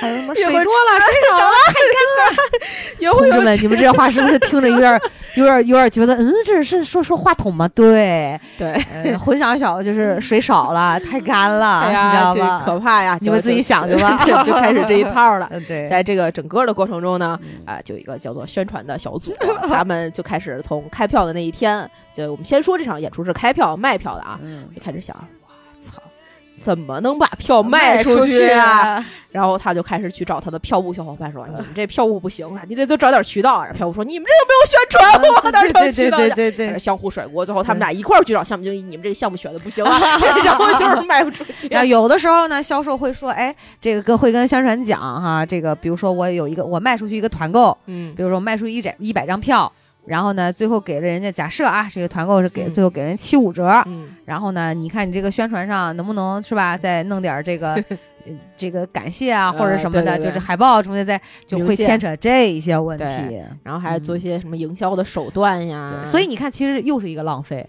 [0.00, 5.00] 还有什么水多了，水少了，太干了 同志们，你们这话是不是听着有点、
[5.36, 7.66] 有点、有点觉得，嗯，这是说说话筒吗？
[7.68, 12.62] 对，对，呃，混响小就是水少了，太干了，你知道吗？
[12.64, 13.16] 可怕呀！
[13.18, 15.48] 就你们自己想去吧 就就开始这一套了。
[15.50, 19.34] 嗯，对，在这个整个的过程中呢，嗯啊、就一个叫做宣传的小组，
[19.68, 25.16] 他们就开始从开票的那一天，就我们先说这场演出是开票卖票的啊，嗯，就开始想，
[26.62, 29.04] 怎么能把票卖出去啊？！
[29.32, 35.42] 然后他就开始去找他的票务小伙伴说：“你们这票务不行啊，你得多找点渠道。”然后票务说：“你们这有没有宣传？
[35.44, 41.68] 我哪对对对找渠道去？”对对对，相互甩锅，最后他们俩一块儿去找项目经理：“你们这个项目选的不行啊， 这个项目就是卖不出去。
[41.68, 49.72] 然后有的时候呢，销售会说，哎，这个跟会跟宣传讲哈，这个比如说我有一个我卖出去一个团购，”嗯比如说我卖出一百一百张票，
[50.06, 57.74] 然后呢，最后给了人家假设啊，这个团购是给、嗯最后给人七五折，嗯，然后呢，你看你这个宣传上能不能是吧，再弄点这个。
[58.26, 63.40] 呃这个感谢啊，或者什么的，对对对就是海报中间再就会牵扯这一些问题。
[63.62, 67.66] 然后还做一些什么营销的手段呀，对所以你看，其实又是一个浪费。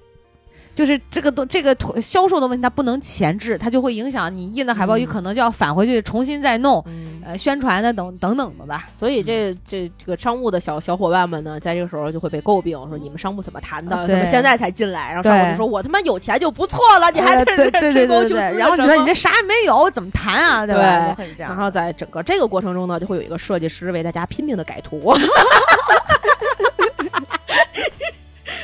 [0.73, 8.87] 就是这个东这个图销售的问题，它不能前置，它就会影响你印的海报，嗯有可能就要返回去重新再弄，嗯，呃，宣传的等等等的吧。
[8.93, 14.07] 所以这这这个商务的小小伙伴们呢，在这个时候就会被诟病，说你们商务怎么谈的？
[14.07, 15.13] 怎么现在才进来？
[15.13, 20.65] 然后商务就说：“我他妈有钱就不错了，你还呃在这对对对对对，然后你说你这啥也没有，怎么谈啊？
[20.65, 21.15] 对吧？
[21.37, 25.13] 然后在整个这个过程中呢，就会有一个设计师为大家拼命的改图，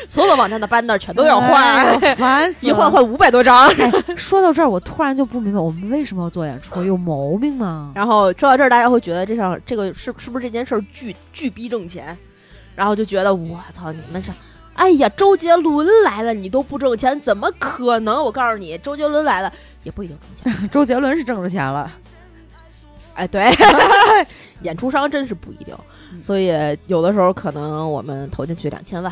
[0.10, 2.70] 所有的网站的 banner 全都要换，哎烦死了！
[2.72, 3.68] 一换换五百多张。
[3.68, 6.84] 哎，说到这儿，我突然就不明白，我们为什么要做演出？
[6.84, 7.92] 有毛病吗？
[7.96, 12.18] 然后说到这儿，大家会觉得这上这个是是不是这件事儿巨巨逼挣钱？
[12.76, 14.32] 然后就觉得我操，你们是。
[14.76, 18.24] 哎呀，周杰伦来了，你都不挣钱，怎么可能？
[18.24, 19.52] 我告诉你，周杰伦来了
[19.82, 20.70] 也不一定挣钱。
[20.70, 21.92] 周杰伦是挣着钱了，
[23.16, 23.52] 哎，对，
[24.62, 25.76] 演出商真是不一定，
[26.22, 26.52] 所以
[26.86, 29.12] 有的时候可能我们投进去两千万，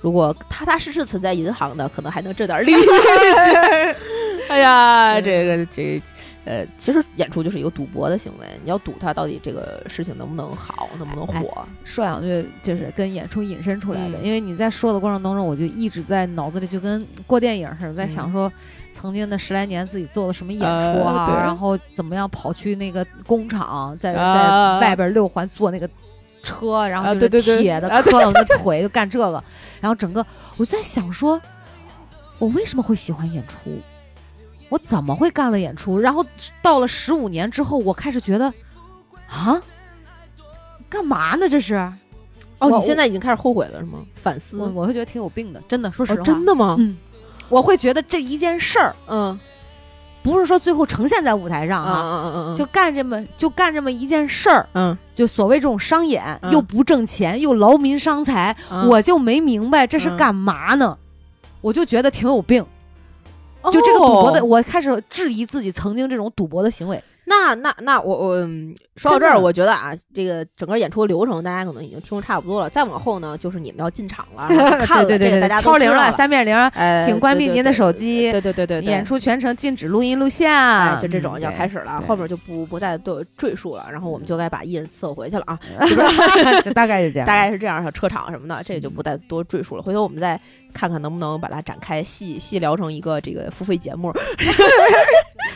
[0.00, 2.86] 如果踏踏实实存在银行的，可能还能挣点利息。
[4.48, 6.00] 哎呀，这个这
[6.44, 11.66] 呃，其实演出就是一个赌博的行为，你要赌它到底这个事情能不能好，能不能火。
[11.82, 14.24] 说两句就是跟演出引申出来的，嗯。
[14.24, 18.50] 因为你在说的过程当中，我就一直在脑子里就跟过电影似的，在想说
[18.92, 21.34] 曾经的十来年自己做了什么演出哈、呃对。
[21.34, 25.90] 然后怎么样跑去那个工厂，在在啊外边六环做那个
[26.46, 29.42] 车，然后就是铁的啊磕到我的腿，就干这个。
[29.80, 30.24] 然后整个
[30.56, 31.40] 我在想说，
[32.38, 33.78] 我为什么会喜欢演出？
[34.68, 35.98] 我怎么会干了演出？
[35.98, 36.24] 然后
[36.62, 38.46] 到了十五年之后，我开始觉得
[39.28, 39.60] 啊，
[40.88, 41.48] 干嘛呢？
[41.48, 41.74] 这是
[42.58, 43.98] 哦，你现在已经开始后悔了是吗？
[44.14, 44.56] 反思？
[44.58, 46.76] 我我会觉得挺有病的，真的，说实哦话，真的吗？
[46.78, 46.96] 嗯，
[47.48, 49.38] 我会觉得这一件事儿嗯
[50.22, 60.96] 不是说最后呈现在舞台上嗯啊，嗯嗯嗯，就干这么就干这么一件事儿，嗯，就所谓这种商演，嗯又不挣钱，又劳民伤财，嗯我就没明白这是嗯干嘛呢？
[61.62, 62.64] 我就觉得挺有病，
[63.72, 67.02] 就这个赌博的，哦我开始质疑自己曾经这种赌博的行为。
[67.28, 72.70] 那那那我我嗯说到这儿，我觉得啊，这个整个演出流程大家可能已经听得差不多了。
[72.70, 74.48] 再往后呢，就是你们要进场了，
[74.86, 78.30] 看了对对对大家都敲铃了，三遍铃，哎，请关闭您的手机。
[78.30, 87.26] 对对对对对，演出全程禁止录音录哎像，，就这种嗯要开始了，对后面就不不再多赘述了，然后我们就该把艺人伺候回去了啊， 对 就大概是这样。
[87.26, 89.82] 大概是这样，小车场什么的，这就不再多赘述了。
[89.82, 90.40] 回头我们再
[90.72, 94.12] 看看能不能把它展开细细聊成一个这个付费节目，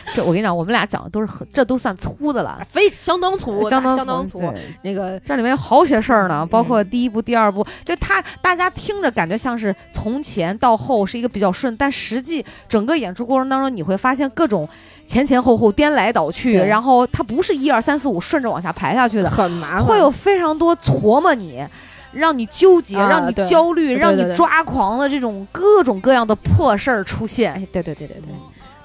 [0.13, 4.41] 这我跟你讲，我们俩讲的都是很，这都算粗的了，非相当粗，相当相当粗。
[4.81, 14.67] 那个这里面有好些事儿呢，嗯包括第一部、第二部，就他大家听着感觉像是从前到后是一个比较顺，但实际整个演出过程当中，你会发现各种
[15.05, 21.65] 前前后后、颠来倒去，然后它不是一二三四五顺着往下排下去的，很麻烦，会有非常多琢磨你。
[22.13, 27.53] 让你纠结，啊让你焦虑，让你抓狂的这种各种各样的破事儿出现。
[27.53, 28.33] 哎，对对对对对。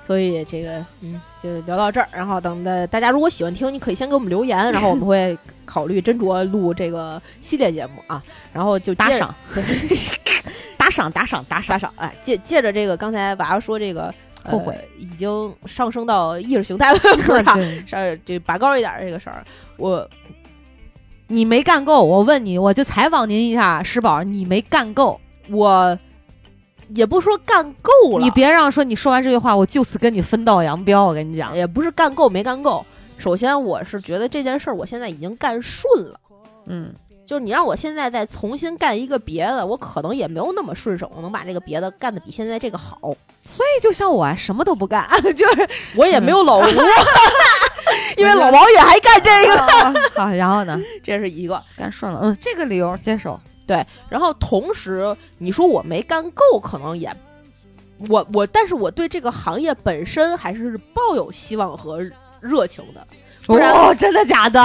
[0.07, 2.07] 所以这个，嗯，就聊到这儿。
[2.13, 8.23] 然后等的大家如果喜欢听，你可以先给我们留言，然后我们会考虑斟酌录这个系列节目啊。
[8.53, 9.35] 然后就打赏
[10.79, 11.81] 打赏，打赏，打赏，打打赏。
[11.81, 17.59] 赏，哎，借借着这个刚才娃娃说这个呃后悔已经上升到意识形态了，不是吧？
[17.87, 19.45] 上这拔高一点儿这个事儿，
[19.77, 20.09] 我
[21.27, 25.99] 你没干够，我问你，我就采访您一下，石宝，你没干够，我
[26.95, 31.05] 也不说干够了，你别让说你说完这句话，我就此跟你分道扬镳。
[31.05, 32.85] 我跟你讲，也不是干够没干够。
[33.19, 36.21] 首先，我是觉得这件事儿我现在已经干顺了。
[36.67, 36.93] 嗯，
[37.25, 42.99] 就是你让我现在再重新干一个别的，我可能也没有那么顺手，能把这个别的干得比现在这个好。
[43.45, 46.63] 所以就像我啊，什么都不干， 就是我也没有老吴，
[48.19, 51.61] 因为老王也还干这个， 好，然后呢，这是一个。
[51.77, 53.41] 干顺了，嗯，这个理由接受。
[54.09, 57.15] 然后同时，你说我没干够，可能也，
[58.09, 62.01] 我我，但是我对这个行业本身还是抱有希望和
[62.41, 63.07] 热情的，
[63.47, 64.63] 不然哦，真的假的？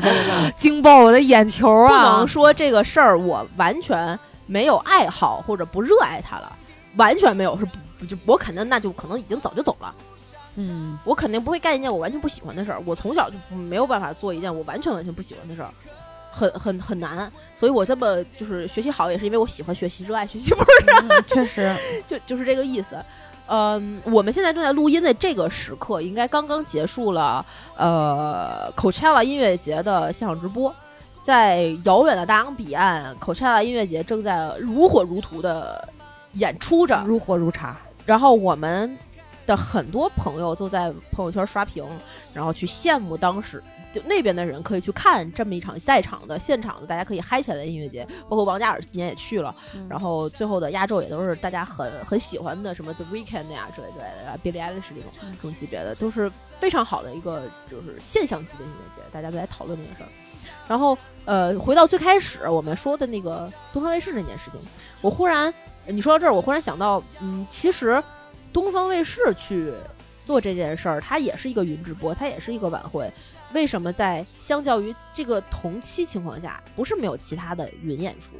[0.00, 2.02] 对对对对对对， 惊爆我的眼球啊不啊！
[2.18, 6.56] 能说这个事儿我完全没有爱好或者不热爱它了，
[6.96, 7.64] 完全没有，是
[7.98, 9.94] 不就我肯定那就可能已经早就走了。
[10.56, 12.80] 嗯，我肯定不会干一件我完全不喜欢的事儿。
[12.86, 15.70] 我从小就没有办法做一件我完全完全不喜欢的事儿，
[16.34, 17.30] 很很很难。
[17.54, 20.68] 所以我这么就是学习好，也是因为我喜欢学习，热爱学习，不是
[21.02, 21.74] 嗯确实，
[22.06, 22.96] 就就是这个意思。
[23.46, 27.44] 嗯，我们现在正在录音的这个时刻，应该刚刚结束了
[27.76, 30.74] 呃 Coachella 音乐节的现场直播，
[31.22, 35.86] 在遥远的大洋彼岸，Coachella 音乐节正在如火如荼的
[36.32, 37.04] 演出着。
[37.06, 37.76] 如火如茶。
[38.06, 38.96] 然后我们
[39.44, 41.84] 的很多朋友都在朋友圈刷屏，
[42.32, 43.62] 然后去羡慕当时
[43.94, 48.04] 就那边的人可以去看这么一场赛场的现场的，大家可以嗨起来的音乐节。
[48.28, 49.54] 包括王嘉尔今年也去了，
[49.88, 60.08] 然后最后的压轴也都是大家很很喜欢的，什么 The Weeknd 呀之类之类的，Billie Eilish 这种这种级别的，都是非常好的一个就是现象级的音乐节，大家都在讨论这个事儿。
[60.66, 64.60] 然后呃，回到最开始我们说的那个东方卫视那件事情，
[65.00, 65.52] 我忽然
[65.86, 68.02] 你说到这儿，我忽然想到，嗯，其实
[68.52, 69.72] 东方卫视去
[70.24, 73.10] 做这件事儿，它也是一个云直播，它也是一个晚会。
[73.54, 78.34] 为什么在相较于这个同期情况下，不是没有其他的云演出，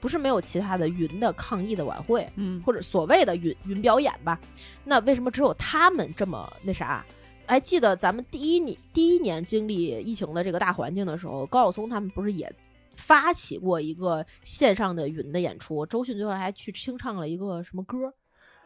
[0.00, 4.40] 不是没有其他的云的抗议的晚会，嗯，或者所谓的云云表演吧？
[4.82, 7.04] 那为什么只有他们这么那啥？
[7.46, 12.50] 还记得咱们第一年第一年经历疫情的这个大环境的时候，高晓松他们不是也
[12.96, 15.84] 发起过一个线上的云的演出？
[15.84, 18.10] 周迅最后还去清唱了一个什么歌？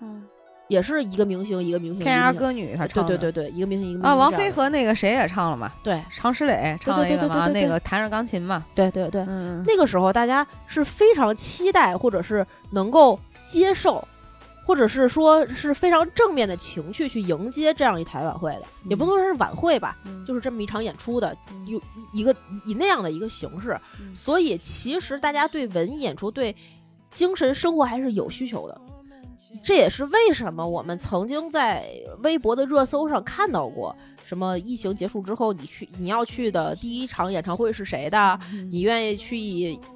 [0.00, 0.24] 嗯
[0.68, 3.18] 也是一个明星一个明星天涯歌女，她对唱的。
[3.18, 6.02] 对对对，一个明星一个明星啊，王菲和那个谁也唱了嘛，对。
[6.12, 14.06] 常石磊唱了一个嘛，那个弹着钢琴嘛，对对对，嗯，那个时候大家是非常期待，或者是能够接受，
[14.66, 20.24] 或者是说是非常正面的情绪去迎接这样一台晚会的，也不能说是晚会吧，嗯。
[20.26, 21.34] 就是这么一场演出的，
[21.66, 21.78] 有
[22.12, 22.30] 一一个
[22.66, 24.14] 以以那样的一个形式，嗯。
[24.14, 26.54] 所以其实大家对文艺演出、对
[27.10, 28.78] 精神生活还是有需求的。
[29.62, 31.84] 这也是为什么我们曾经在
[32.22, 38.38] 微博的热搜上看到过，什么疫情结束之后，你去你要去的第一场演唱会是谁的？
[38.70, 39.36] 你愿意去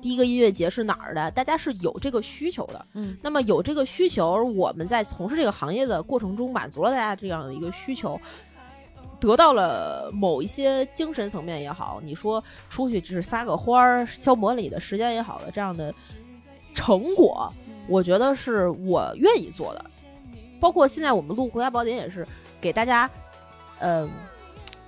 [0.00, 1.30] 第一个音乐节是哪儿的？
[1.32, 2.86] 大家是有这个需求的。
[2.94, 8.20] 嗯，那么有这个需求，我们在从事这个行业的过程中，满足了大家这样的一个需求。
[9.20, 15.94] 得到了某一些精神层面也好，你说出去只是撒个欢儿、消磨你的时间也好的这样的
[16.74, 17.48] 成果，
[17.89, 19.85] 我觉得是我愿意做的。
[20.61, 22.26] 包括现在我们录《国家宝典》也是
[22.61, 23.11] 给大家，
[23.80, 24.09] 呃，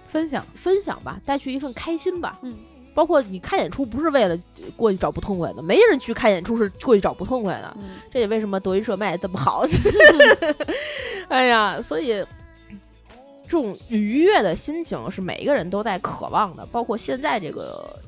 [0.07, 2.38] 分享分享吧，带去一份开心吧。
[2.42, 2.57] 嗯，
[2.95, 4.38] 包括你看演出不是为了
[4.76, 7.76] 过去找不痛快的，没人去看演出是过去找不痛快的。
[7.76, 9.64] 嗯这也为什么德云社卖的这么好。
[11.28, 12.24] 哎呀，所以
[13.42, 17.99] 这种愉悦的心情是每一个人都在渴望的，包括现在这个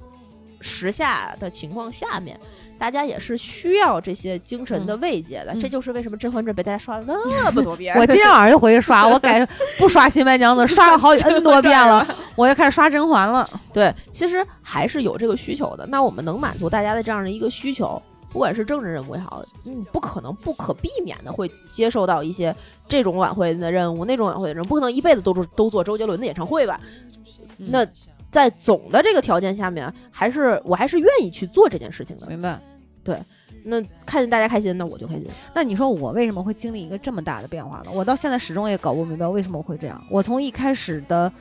[0.60, 2.38] 时下的情况下面，
[2.78, 5.52] 大家也是需要这些精神的慰藉的。
[5.52, 7.94] 嗯这就是为什么《甄嬛传》被大家刷了那么多遍。
[7.98, 9.46] 我今天晚上就回去刷，我改
[9.78, 12.06] 不刷新白娘子， 刷了好几 N 多遍了，
[12.36, 13.48] 我又开始刷甄嬛了。
[13.72, 15.86] 对，其实还是有这个需求的。
[15.86, 18.00] 那我们能满足大家的这样的一个需求，
[18.30, 22.54] 不管是政治任务也好，你不可能不可避免的会接受到一些
[22.86, 26.78] 这种晚会的任务，那种晚会的任务，不可能一辈子都做都做周杰伦的演唱会吧？
[27.58, 27.86] 嗯那
[28.30, 32.26] 在总的这个条件下面，还是我还是愿意去做这件事情的。
[32.26, 32.60] 明白？
[33.02, 33.18] 对
[33.64, 35.26] 那看见大家开心，那我就开心。
[35.54, 37.90] 那你说我为什么会经历一个这么大的变化呢？
[37.92, 40.00] 我到现在始终也搞不明白为什么我会这样。
[40.10, 41.32] 我从一开始的，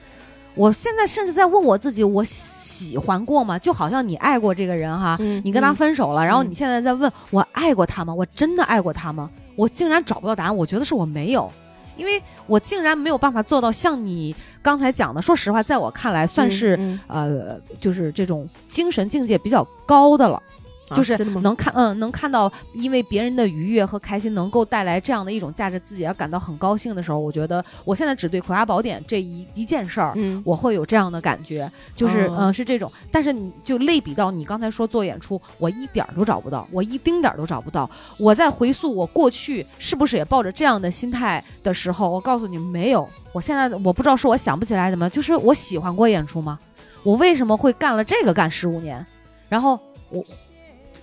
[0.55, 3.59] 我现在甚至在问我自己：我喜欢过吗？
[3.59, 8.13] 就好像你爱过这个人哈，嗯你跟他分手了，然后嗯你现在在问我爱过他吗？
[8.13, 9.29] 我真的爱过他吗？
[9.55, 10.55] 我竟然找不到答案。
[10.55, 11.51] 我觉得是我没有，
[11.97, 15.21] 因为我竟然没有办法做到像你刚才讲的。
[15.21, 20.41] 说实话，在我看来，算是、嗯呃，就是这种精神境界比较高的了。
[20.89, 32.91] 啊就是能看，嗯，能看到因为别人的愉悦和开心能够带来这样的一种价值，自己而感到很高兴的时候，我觉得我现在只对《葵花宝典》这一一件事儿，嗯我会有这样的感觉，就是、哦嗯是这种。
[33.11, 37.89] 但是你就类比到你刚才说做演出，我一点儿都找不到，我一丁点儿都找不到。
[38.17, 43.07] 我在回溯我过去是不是也抱着这样的心态的时候，我告诉你没有。
[43.33, 46.59] 我现在我不知道是我想不起来怎么，就是我喜欢过演出吗？
[47.03, 49.05] 我为什么会干了这个干十五年？
[49.49, 49.79] 然后
[50.09, 50.23] 我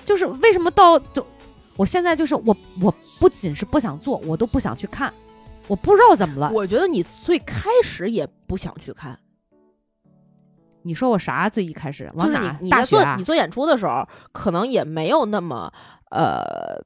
[0.04, 1.26] 就是为什么到就
[1.76, 5.12] 我现在就是我我不仅是不想做，我都不想去看，
[5.68, 6.50] 我不知道怎么了。
[6.52, 9.18] 我觉得你最开始也不想去看，
[10.82, 11.48] 你说我啥？
[11.48, 12.50] 最一开始就是你？
[12.62, 13.24] 你在做你？
[13.24, 15.72] 做演出的时候，可能也没有那么
[16.10, 16.82] 呃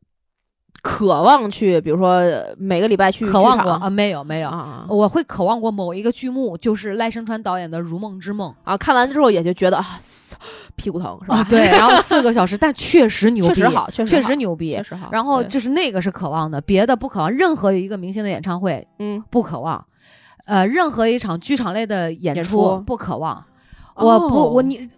[0.87, 3.91] 渴望去，比如说呃每个礼拜去渴望过啊？
[3.91, 4.49] 没有没有。
[4.49, 8.76] 啊我会渴望过某一个剧目，就是赖声川导演的《如梦之梦啊！
[8.76, 9.99] 看完之后也就觉得啊，
[10.76, 11.39] 屁股疼是》吧？
[11.39, 14.82] 啊，对，然后四个小时， 但确实牛逼，确实好确实确实牛逼确。
[14.84, 15.09] 实好。
[15.11, 17.30] 然后就是那个是渴望的，别的不渴望。
[17.30, 19.84] 任何一个明星的演唱会嗯，不渴望，
[20.45, 23.45] 呃，任何一场剧场类的演演出出不渴望。
[23.97, 24.89] 我不，哦我你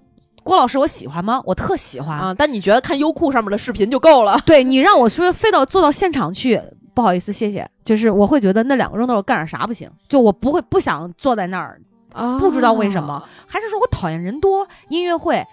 [0.48, 1.42] 郭老师，我喜欢吗？
[1.44, 2.18] 我特喜欢。
[2.18, 4.40] 啊，但你觉得看优酷上面的视频就够了？
[4.46, 6.58] 对你让我说非到坐到现场去，
[6.94, 7.68] 不好意思，谢谢。
[7.84, 9.90] 就是我会觉得那两个钟头我干点啥不行？
[10.08, 11.80] 就我不会不想坐在那儿，
[12.38, 14.66] 不知道为什么，还是说我讨厌人多？
[14.88, 15.46] 音乐会，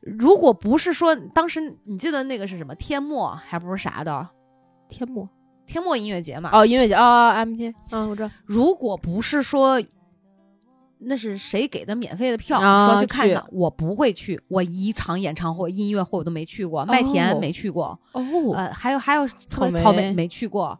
[0.00, 4.28] 如果不是说当时你记得那个是什么天幕，还不是啥的
[4.88, 5.26] 天幕
[5.66, 6.50] 天幕音乐节嘛？
[6.52, 8.30] 哦，音乐节啊，MT 嗯，我知道。
[8.44, 9.80] 如果不是说
[11.06, 14.40] 那是谁给的免费的票，啊说去看去的，我不会去。
[14.48, 18.22] 我一场演唱会、音乐会我都没去过，麦田哦没去过，哦，
[18.54, 20.78] 呃，还有还有草莓草莓没去过。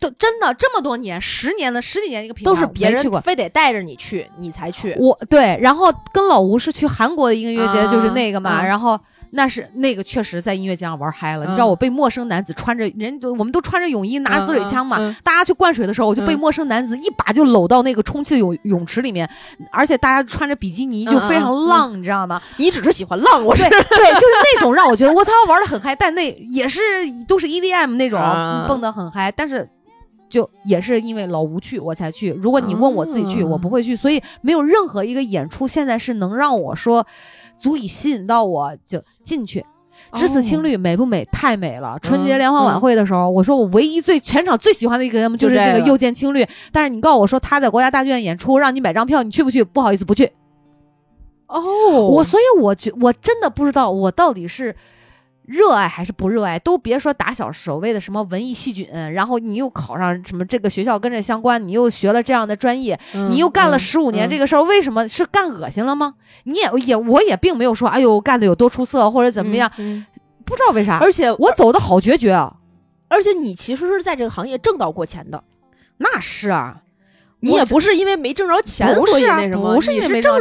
[0.00, 3.22] 都真的这么多年，十年了，十几年一个品牌，都是别没去过人。
[3.22, 4.94] 非得带着你去，你才去。
[4.98, 9.00] 我对，然后跟老吴是去韩国的音乐节，啊就是那个嘛，啊然后
[9.30, 11.44] 那是那个确实在音乐节上玩嗨了。
[11.44, 19.28] 你知嗯道我被陌生男子穿着人，我们都穿着泳衣，拿着滋水枪嘛，嗯嗯大家去灌水的时候，我就被嗯陌生男子一把就搂到那个充气的泳泳池里面，
[19.70, 22.40] 而且大家穿着比基尼，就非常浪，你知道吗？
[22.56, 26.80] 你只是喜欢浪，我是对 对，就是那种让我觉得我操玩的很嗨，但那也是
[27.26, 29.68] 都是 EDM 那种、啊蹦的很嗨，但是。
[30.28, 37.06] 就也是因为老吴去我才去，如果你问我自己去，啊我不会去，所以没有任何一个演出现在是能让我说
[37.58, 39.64] 足以吸引到我就进去。
[40.12, 41.24] 只此青绿美不美？
[41.32, 41.98] 太美了！
[42.02, 49.64] 春节联欢晚会的时候，我说我唯一最全场最喜欢的一个节目就是就这个这个又见青绿，但是你告诉我说他在国家大剧院演出，让你买张票，你去不去？
[49.64, 50.30] 不好意思，不去。
[51.46, 51.60] 哦
[52.08, 54.76] 我所以我觉我真的不知道我到底是
[55.46, 56.58] 热爱还是不热爱。
[56.58, 62.98] 都别说打小所谓的什么文艺细菌，然后你又考上什么这个学校跟这相关，你又学了这样的专业，
[63.30, 66.14] 你又干了十五年这个，事儿，为什么是干恶心了吗？
[66.44, 69.70] 你也也我也并没有说哎呦干的有多出色或者怎么样，
[70.44, 70.98] 不知道为啥。
[70.98, 72.54] 而且我走的好决绝啊！
[73.08, 75.44] 而且你其实是在这个行业挣到过钱的，
[75.98, 76.82] 那是啊，
[77.40, 80.34] 你也不是因为没挣着钱所以不是啊那什么，不是因为没挣，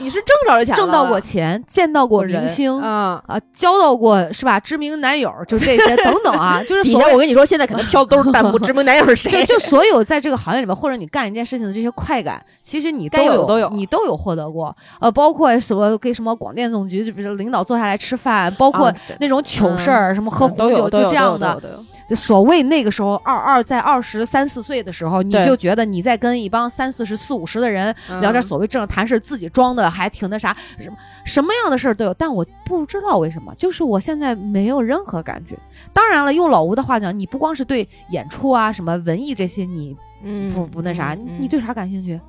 [0.00, 3.22] 你是挣着了钱，挣到过钱，见到过明星啊。
[3.26, 4.60] 啊，交到过是吧？
[4.60, 9.44] 知名男友，就这些 等等啊，就是底所谓下我跟你说，现在可能飘的都是弹幕， 知名男友是谁？
[9.44, 14.76] 就就所有在这个行业里面，或者你干一件事情的这些快感，其实你都有有都有你都有获得过。
[15.00, 21.60] 呃，包括什么跟什么广电总局，就比如领导坐下来吃饭，包括那种糗事儿，什么喝红酒，就这样的。
[22.08, 32.12] 就所谓那个时候二二在二十三四岁的时候，你就觉得你在跟一帮三四十四五十的人聊点嗯所谓正谈事，自己装的还挺那啥，什么什么样的事儿都有。
[32.14, 35.56] 但我不知道为什么，就是我现在没有任何感觉。
[35.92, 42.20] 当然了，用老吴的话讲，你不光是对演出啊、什么文艺这些，你嗯不不那啥，嗯你对啥感兴趣？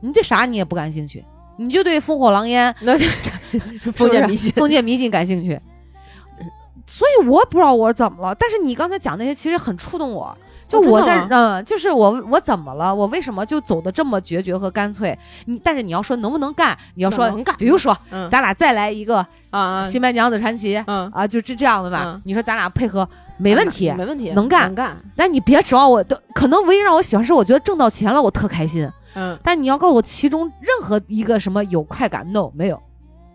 [0.00, 1.24] 你对啥你也不感兴趣，
[1.56, 2.96] 你就对烽火狼烟、 那
[3.92, 5.58] 封建迷信，封建迷信感兴趣。
[6.86, 10.36] 所以我不知道我怎么了，但是你刚才讲那些其实很触动我。
[10.70, 12.94] 就我在吗嗯，就是我我怎么了？
[12.94, 15.18] 我为什么就走的这么决绝和干脆？
[15.46, 16.76] 你但是你要说能不能干？
[16.94, 22.22] 你要说能干比如说嗯咱俩再来一个啊《新白娘子传奇》嗯，啊，就这这样的吧嗯。
[22.24, 23.06] 你说咱俩配合
[23.36, 26.22] 没问题，没问题，能干能干，但你别指望我的。
[26.34, 28.88] 可能唯一让我喜欢是我觉得挣到钱了，我特开心。
[29.14, 32.80] 嗯，但你要告诉我其中任何一个什么有快感，no 没有。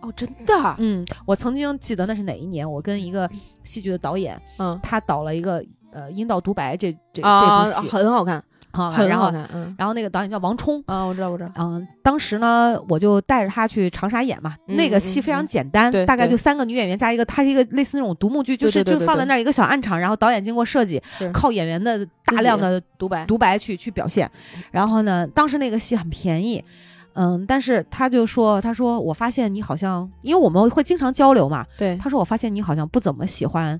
[0.01, 3.27] 哦，真的，嗯，我曾经记得那是哪一年，我跟一个
[3.63, 5.65] 戏剧的导演，嗯他导了一个
[5.95, 7.87] 呃《阴道独白》这这、啊，这部戏。
[7.89, 8.35] 很好看，
[8.71, 9.73] 啊，然后很好看，嗯。
[9.77, 10.83] 然后那个导演叫王冲。
[10.85, 14.55] 啊，我知道，我知道，嗯，当时呢，我就带着他去长沙演嘛。
[14.67, 24.29] 嗯那个戏非常嗯简单，大概就三个女演员加一个，它是一个类似那种独幕剧，就是就放在那儿一个小暗场，然后导演经过设计是，靠演员的大量的独白，独白去去表现。
[24.71, 26.63] 然后呢，当时那个戏很便宜，
[27.13, 31.97] 嗯，但是他就说，他说我发现你好像，因为我们会经常交流嘛，对。
[31.97, 33.79] 他说我发现你好像不怎么喜欢呃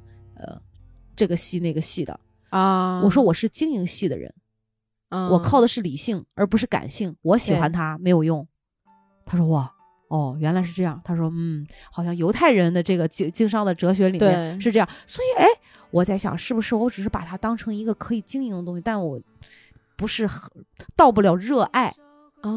[1.16, 2.20] 这个系那个系的。
[2.50, 4.34] 啊，我说我是经营系的人，
[5.10, 8.48] 嗯我靠的是理性而不是感性，我喜欢他没有用。
[9.26, 9.72] 他说哇。
[10.08, 11.02] 哦，原来是这样。
[11.04, 14.88] 他说，嗯，好像犹太人的这个经经商的哲学里面是这样。
[15.08, 15.48] 所以，哎，
[15.90, 19.20] 我在想，是不是我只是把它当成一个可以经营的东西，但我
[19.98, 20.64] 不是很
[20.96, 21.88] 到不了热爱。
[22.42, 22.52] 啊，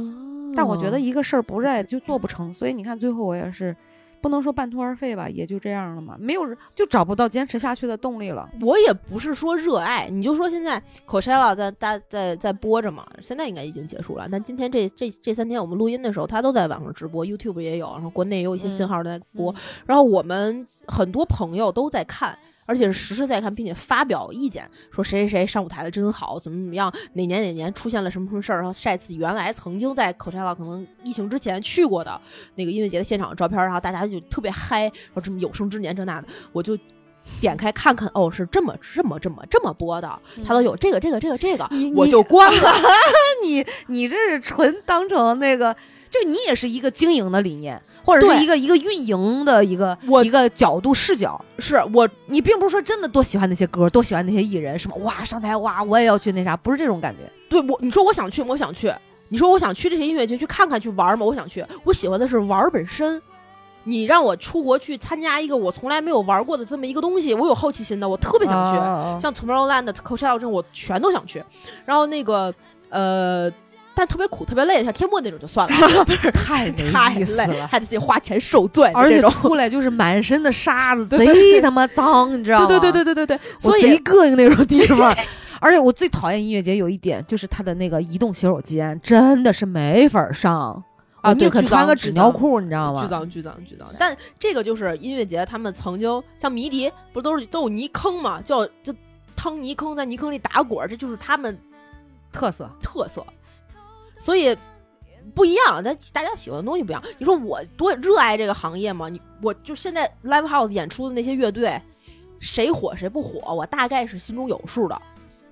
[0.55, 3.75] 但我觉得一个事儿不热爱就做不成，所以你看最后我也是
[4.21, 8.49] 不能说半途而废吧，也就这样了嘛，没有人就找不到坚持下去的动力了。
[8.61, 14.29] 我也不是说热爱，你就说现在 Coachella 在在在在播着嘛，现在应该已经结束了。
[14.31, 19.55] 但今天这这这三天我们录音的时候，他都在网上直播，YouTube 也有，然后国内也有一些信号在播，
[19.87, 22.39] 然后我们很多朋友都在看。
[22.69, 32.21] 而且是实时在看，并且发表意见，说谁谁谁上舞台的真好，怎么怎么样，哪年哪年出现了什么什么事儿，然后晒自己原来曾经在 Coachella 可能疫情之前去过的
[32.57, 36.79] 那个音乐节的现场照片，然后大家就特别嗨，说这么有生之年这那的，我就
[37.41, 42.73] 点开看看，哦，是这么这么这么这么播的，他都有这个这个这个这个你，我就关了。
[43.43, 45.75] 你你这是纯当成那个，
[46.11, 51.43] 就你也是一个经营的理念，或者是对一个一个运营的一个我一个角度视角。
[51.59, 57.31] 是我你并不是说真的多喜欢那些歌，多喜欢那些艺人，什么哇上台哇我也要去那啥，不是这种感觉。
[57.49, 58.93] 对我，你说我想去，我想去。
[59.31, 61.27] 你说我想去这些音乐节去看看去玩吗？
[61.27, 61.65] 我想去。
[61.85, 63.21] 我喜欢的是玩儿本身。
[63.85, 68.79] 你让我出国去参加一个我从来没有玩过的这么一个东西，我有好奇心的，我特别想去。
[68.79, 71.43] 啊像 Tomorrowland、Coachella 这种，我全都想去。
[71.85, 72.53] 然后那个
[72.91, 73.51] 呃，
[73.99, 77.67] 但特别苦、特别累，像天幕那种就算了，不 是太太累，了。
[77.67, 79.21] 还得自己花钱受罪，而且。
[79.29, 82.67] 出来就是满身的沙子， 贼他妈脏，你知道吗？
[82.69, 85.13] 对对对对对对对，所以膈应那种地方。
[85.61, 90.81] 而且我最讨厌音乐节有一点，就是它的那个移动洗手间真的是没法上，
[91.21, 93.03] 啊我宁可穿个纸尿裤，你知道吗？
[93.03, 93.89] 巨脏巨脏巨脏。
[93.99, 98.41] 但这个就是音乐节，他们曾经像迷笛，不都是都有泥坑嘛？
[98.41, 98.95] 叫就
[99.35, 101.59] 趟泥坑，在泥坑里打滚儿，这就是他们
[102.33, 102.71] 特色。
[102.81, 103.27] 特色。
[104.19, 104.57] 所以
[105.35, 107.03] 不一样，但大家喜欢的东西不一样。
[107.19, 109.09] 你说我多热爱这个行业吗？
[109.09, 111.81] 你我就现在 live house 演出的那些乐队，
[112.41, 115.01] 谁火谁不火，我大概是心中有数的。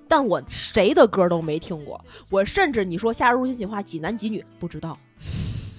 [0.09, 1.99] 但我谁的歌都没听过，
[2.29, 4.97] 我甚至你说《夏日入侵计划》几男几女不知道，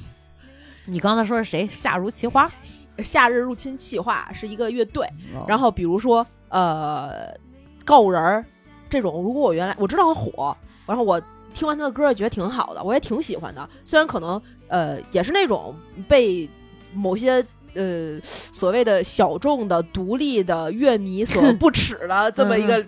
[0.85, 1.67] 你刚才说是谁？
[1.73, 2.47] 夏如奇花。
[3.03, 7.35] 《夏日入侵计划》是一个乐队，哦然后比如说呃，
[7.87, 8.45] 告五人儿
[8.91, 10.57] 这种，如果我原来我知道他火，
[10.87, 11.21] 然后我
[11.55, 13.69] 听完他的歌也觉得挺好的，我也挺喜欢的。
[13.85, 15.75] 虽然可能呃也是那种
[16.07, 16.49] 被
[16.95, 17.45] 某些
[17.75, 22.85] 呃所谓的小众的独立的乐迷所不耻的 这么一个，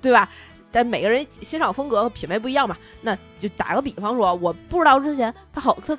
[0.00, 0.28] 对吧？
[0.74, 5.96] 但每个人欣赏风格和品味不一样嘛，那就打个比方说，我不知道之前他好他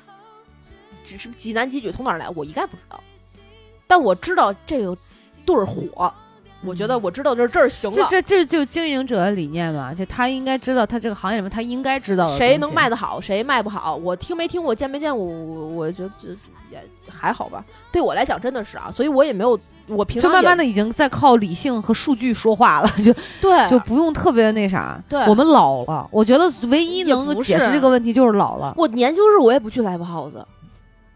[1.04, 2.98] 只是几男几女从哪儿来，我一概不知道，
[3.86, 4.96] 但我知道这个
[5.46, 6.12] 对儿火，
[6.64, 16.28] 我觉得我知道这这儿行了，这这这就经营者的理念嘛，就他应该知道他这个行业里面他应该知道谁能卖得好，谁卖不好，我听没听过，见没见过，我我觉得这
[16.70, 17.64] 也还好吧。
[17.92, 25.00] 对我来讲真的是啊，所以我也没有，我平常就慢慢的已经在靠理性和数据说话了，就 对就不用特别那啥。
[25.08, 28.74] 对我们老了，我觉得唯一能够解释这个问题就是老了。
[28.76, 30.32] 我年轻时我也不去 live house。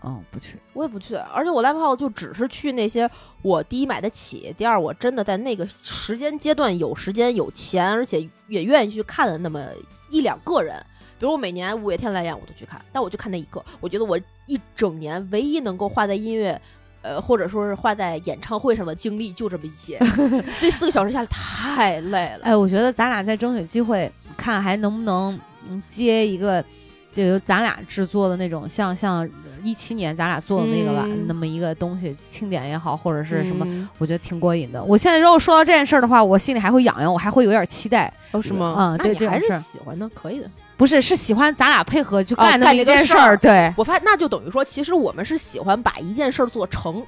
[0.05, 0.57] 嗯，不去。
[0.73, 3.11] 我也不去，而且我 live house 就只是去那些
[3.43, 9.65] 我第一买得起，第二我真的在那个时间阶段有时间有钱，而且也愿意去看的那么
[10.11, 10.75] 一两个人。
[11.19, 13.65] 比如我每年五月天来演我都去看，但我就看那一个。
[13.81, 14.17] 我觉得我
[14.47, 16.61] 一整年唯一能够花在音乐，
[17.03, 19.99] 呃，或者说是花在演唱会上的精力就这么一些。
[20.63, 22.45] 那四个小时下来太累了。
[22.45, 25.37] 哎，我觉得咱俩再争取机会，看还能不能
[25.69, 26.65] 嗯接一个，
[27.13, 29.29] 就由咱俩制作的那种，像像
[29.63, 34.83] 一七年咱俩做的那个吧，嗯那么一个东西，庆典也好，或者是什么，嗯我觉得挺过瘾的。
[34.83, 38.13] 我现在如果说到这件事儿的话，我心里还会痒痒，我还会有点期待。
[38.33, 38.75] 哦，是吗？
[38.79, 40.51] 嗯那你还是喜欢的，可以的。
[40.77, 43.37] 不是，是喜欢咱俩配合去哦干那么一件事儿。
[43.37, 47.03] 对我发现那就等于说，其实我们是喜欢把一件事儿做成。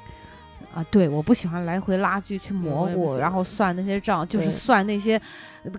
[0.72, 5.22] 啊，对，我不喜欢来回拉锯去蘑菇，然后算那些账，就是算那些呃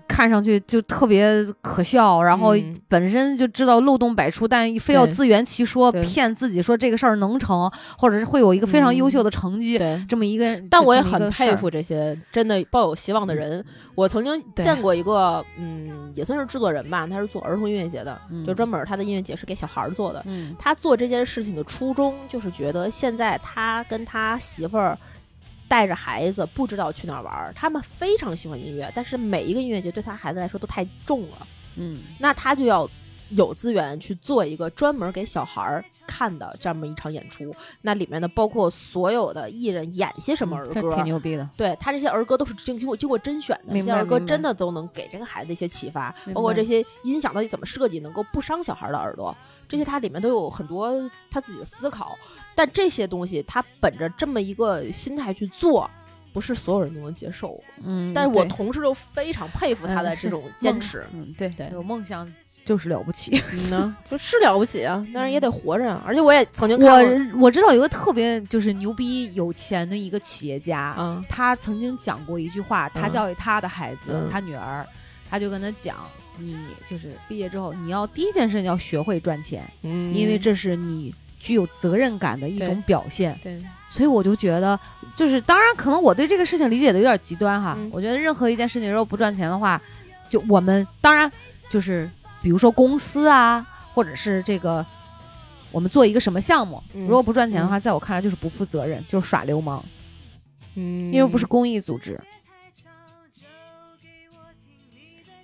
[0.06, 2.78] 看上去就特别可笑，然后嗯。
[2.88, 10.62] 本身就知道漏洞百出，但非要自圆其说，骗自己说这个事儿能成，或者是会有一个非常优秀嗯的成绩，对，这么一个。
[10.68, 13.64] 但我也很佩服这些真的抱有希望的人。
[13.94, 18.44] 我曾经见过一个，嗯，也算是制作人吧，他是做儿童音乐节的，嗯。
[18.44, 20.22] 就专门他的音乐节是给小孩儿做的。
[20.26, 20.54] 嗯。
[20.58, 24.98] 他做这件事情的初衷就是觉得现在他跟他媳妇儿
[25.72, 31.46] 带着孩子不知道去哪儿玩儿，他们非常喜欢音乐，但是每一个音乐节对他孩子来说都太重了，
[31.76, 32.86] 嗯那他就要。
[33.32, 41.48] 有资源去做一个专门给小孩儿看的这么一场演出，那里面的包括所有的艺人演些什么儿这歌，挺牛逼的。
[41.56, 49.36] 对他这些儿歌都是经经过经过甄选的，这些儿歌真的都能给这个孩子一些启发，包括这些音响到底怎么设计，能够不伤小孩的耳朵，
[49.68, 50.92] 这些它里面都有很多
[51.30, 52.16] 他自己的思考。
[52.54, 55.90] 但这些东西他本着这么一个心态去做，
[56.34, 57.58] 不是所有人都能接受。
[57.82, 61.02] 嗯，但是我同事都非常佩服他的这种坚持。
[61.12, 62.30] 嗯，对对有梦想
[62.64, 63.40] 就是了不起。
[63.52, 66.02] 嗯 呢， 就是了不起啊，但是也得活着啊。
[66.06, 74.86] 而且我也曾经看过，我我知道有个特别就是牛逼有钱的一个企业家，嗯他曾经讲过一句话，他嗯教育他的孩子，嗯他女儿，
[75.28, 75.96] 他就跟他讲，
[76.38, 76.56] 你
[76.88, 83.38] 就是毕业之后，你要第一件事你要学会赚钱，嗯因为这是你具有责任感的一对种表现。
[83.42, 83.60] 对
[83.90, 84.78] 所以我就觉得，
[85.14, 87.74] 就是当然可能我对这个事情理解的有点极端哈。
[87.78, 89.78] 嗯我觉得任何一件事情如果不赚钱的话，
[90.30, 91.30] 就我们当然
[91.68, 92.08] 就是
[92.42, 94.84] 比如说公司啊，或者是这个。
[95.70, 99.82] 我们做一个什么项目，嗯如果不赚钱的话，在我看来就是不负责任，就是耍流氓，
[100.74, 102.20] 嗯，因为不是公益组织。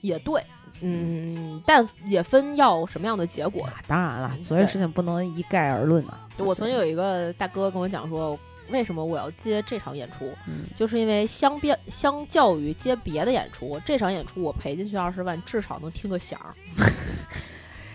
[0.03, 0.45] 也对，
[0.83, 3.65] 嗯，但也分要什么样的结果。
[3.65, 6.29] 啊当然了，所有事情不能一概而论啊。
[6.37, 8.39] 我曾经有一个大哥跟我讲说，
[8.71, 16.55] 为什么我要接这场演出，嗯就是因为相比相较于接别的演出，这场演出我赔进去二十万，至少能听个响儿。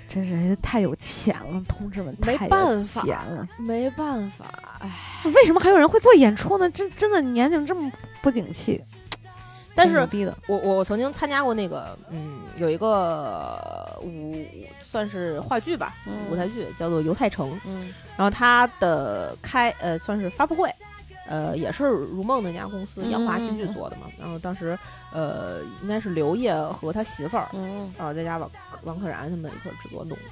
[0.09, 3.47] 真是太有钱了，同志们，没办法钱了。
[3.57, 4.89] 没办法，哎，
[5.31, 6.69] 为什么还有人会做演出呢？
[6.69, 7.91] 真真的年龄这么
[8.21, 8.79] 不景气，
[9.75, 10.07] 但是
[10.47, 14.35] 我我曾经参加过那个，嗯，有一个舞
[14.83, 20.69] 算是话剧吧，嗯舞台剧叫做《犹太城》，嗯然后它的开呃算是发布会，
[21.27, 24.03] 呃也是如梦那家公司嗯央华新剧做的嘛。
[24.19, 24.77] 然后当时
[25.11, 28.51] 呃应该是刘烨和他媳妇儿，嗯然后再加王
[28.83, 30.23] 王可然他们一块儿制作弄的，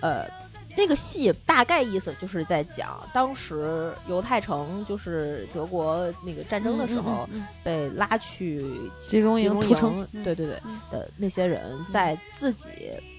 [0.00, 0.43] 呃。
[0.76, 7.28] 那个戏大概意思就是在讲，当时犹太城就是德国那个战争的时候，
[7.62, 12.68] 被拉去集中营集中屠城营，对对对嗯的那些人，在自己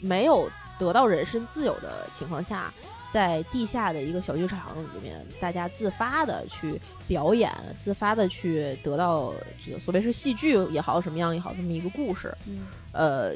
[0.02, 2.74] 没有得到人身自由的情况下，
[3.12, 9.34] 在地下的一个小剧场里面，大家自发的去表演，自发的去得到
[9.66, 12.68] 这个所谓是戏剧也好，什么样也好，这么一个故事，嗯。
[12.92, 13.34] 呃，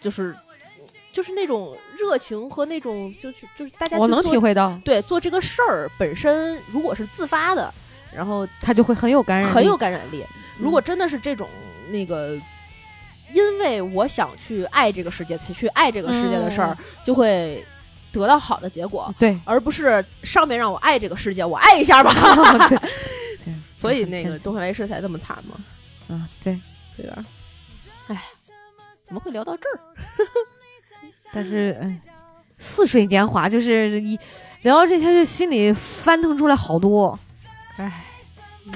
[0.00, 0.34] 就是
[1.18, 7.74] 就是那种热情和那种就是就是大家我能体会到，对做这个事儿本身，如果是自发的，
[8.14, 10.24] 然后他就会很有感染力，很有感染力。
[10.60, 11.48] 如果嗯真的是这种
[11.90, 12.38] 那个，
[13.32, 17.64] 因为我想去爱这个世界才去爱这个世界的事儿，嗯就会
[18.12, 22.14] 得到好的结果，对，而不是上面让我爱这个世界，我爱一下吧。
[22.70, 22.78] 对
[23.44, 25.56] 对 所以那个东方卫视才这么惨嘛，
[26.10, 26.56] 嗯，对，
[26.96, 27.24] 对吧？
[28.06, 28.22] 哎，
[29.04, 29.80] 怎么会聊到这儿？
[31.32, 32.00] 但是嗯，
[32.58, 34.18] 似水年华就是一
[34.62, 37.18] 聊到这些，就心里翻腾出来好多，
[37.76, 38.04] 哎，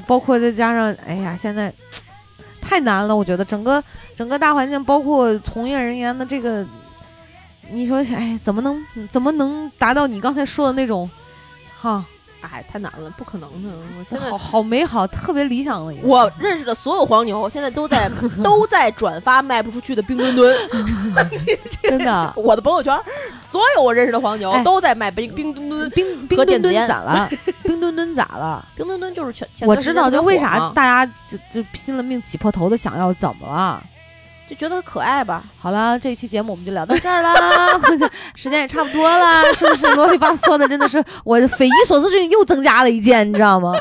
[0.06, 1.72] 包括再加上，哎呀，现在
[2.60, 3.82] 太难了，我觉得整个
[4.16, 6.66] 整个大环境，包括从业人员的这个，
[7.70, 11.10] 你说，哎，怎么能怎么能达到你刚才说的那种，
[11.80, 12.04] 哈，
[12.42, 13.68] 哎，太难了，不可能的。
[13.98, 16.06] 我现在好好美好，特别理想的一个。
[16.06, 18.10] 我认识的所有黄牛，现在都在
[18.42, 20.56] 都在转发卖不出去的冰墩墩，
[21.82, 22.98] 真的， 我的朋友圈，
[23.40, 25.90] 所有我认识的黄牛哎都在卖冰冰墩墩。
[25.90, 27.28] 冰冰墩墩咋了？
[27.64, 28.66] 冰墩墩咋了？
[28.76, 33.82] 冰墩墩就是全，我知道，就为啥大家就就拼了命挤破头的想要，怎么了？
[34.52, 35.42] 就觉得可爱吧？
[35.58, 37.32] 好了，这一期节目我们就聊到这儿啦，
[38.36, 39.86] 时间也差不多了，是不是？
[39.94, 43.72] 啰里吧嗦的，真的是我匪夷所思事情又增加了一件，你知道吗？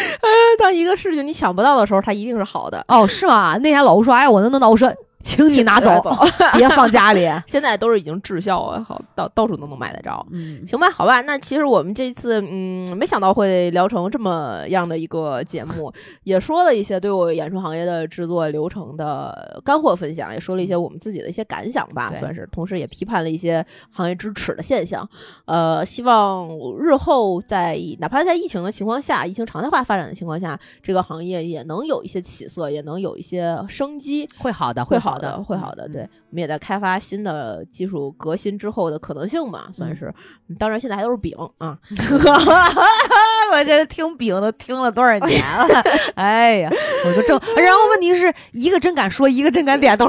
[0.58, 2.84] 当一个事情你想不到的时候，它一定是好的。
[2.88, 3.56] 哦，是吗？
[3.62, 4.92] 那天老吴说，哎，我能弄到，我说，
[5.22, 5.90] 请你拿走，
[6.56, 7.28] 别放家里。
[7.46, 10.26] 现在都是已经滞销了，好到到处都能买得着。
[10.30, 15.92] 嗯，行吧，好吧，那其实我们这次嗯，没想到会聊成这么样的一个节目，
[16.24, 25.08] 也说了一些对我演出行业的制作流程的干货分享，也说了一些我们自己的一些感想吧，算是，同时也批判了一些行业支持的现象。
[25.44, 26.48] 呃，希望
[26.78, 34.28] 日后在哪怕在疫情的情况下，疫情常态化发展的情况下，这个行业也能有一些起色，也能有一些生机。
[34.38, 35.86] 会好的，会好好的，会好的。
[35.88, 40.12] 嗯对，我们也在开发新的技术革新之后的可能性嘛，算是。
[40.48, 41.78] 嗯当然，现在还都是饼啊。
[43.50, 45.82] 我这听饼都听了多少年了？
[46.14, 46.70] 哎呀，
[47.04, 50.06] 我就正，然后问题是一个真敢说，一个真敢点头。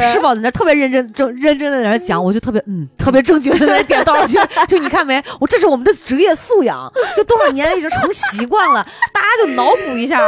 [0.00, 4.14] 师宝在那特别认真、正认真的在那讲，我就特别嗯，特别正经的在那点头。
[4.26, 8.86] 就就你看没，我这是我们的职业素养，就多少年了已经成习惯了。
[9.12, 10.20] 大家就脑补一下，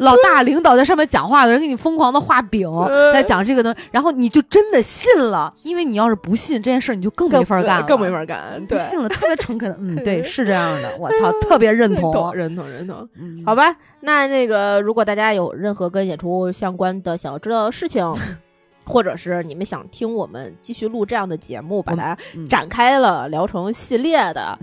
[0.00, 2.68] 老大领导在上面讲话的人给你疯狂的画饼，
[3.12, 5.52] 在讲这个东西，然后你就真的信了。
[5.62, 8.64] 因为你要是不信这件事，你就更没法干了，更没法干。
[8.66, 10.90] 对，信了，特别诚恳的，嗯，对， 是这样的。
[10.98, 13.08] 我操，特别认同， 认同，认同。
[13.18, 18.04] 嗯，好吧，那那个，如果大家有任何跟演出相关的想要知道的事情，
[18.84, 24.40] 或者是你们想听我们继续录这样的节目，把它嗯展开了聊成系列的。
[24.40, 24.58] 啊，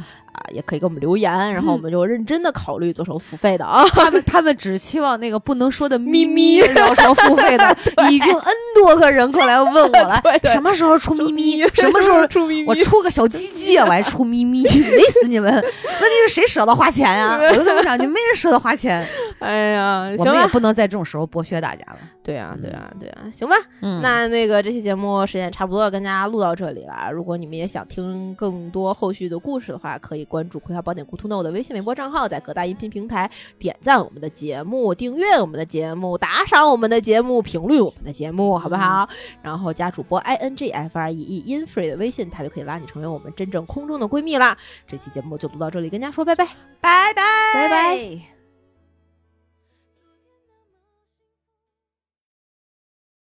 [0.54, 3.84] 也可以给我们留言，然后我们就认真的考虑做成付费的啊。
[3.94, 7.78] 他们他们只期望那个不能说的咪咪咪聊成付费的，
[8.12, 11.68] 已经 N 多个人过来问我了什么时候出咪咪？
[11.74, 12.68] 什么时候出咪咪？
[12.70, 15.54] 我出个小鸡鸡啊，我还出咪咪，累死你们！
[15.54, 17.38] 问题是谁舍得花钱呀？
[17.42, 19.08] 我就跟你们讲，就没人舍得花钱。
[19.40, 21.98] 哎呀，我们也不能在这种时候剥削大家了。
[22.24, 23.56] 对啊，对啊，对啊，行吧。
[23.82, 27.12] 嗯那那个这期节目时间也差不多了，跟大家录到这里了。
[27.12, 39.08] 如果你们也想听更多后续的故事的话，可以关注《葵花宝典 Good to Know》的微信、微博账号，在各大音频平台点赞我们的节目、订阅我们的节目、打赏我们的节目、评论我们的节目，好不好？
[39.42, 44.58] 然后加主播 i n g f r e e infree 的微信，他就可以拉你成为我们真正空中的闺蜜啦。
[44.88, 46.46] 这期节目就录到这里，跟大家说拜拜，
[46.82, 47.24] 拜拜
[47.54, 48.33] 拜拜。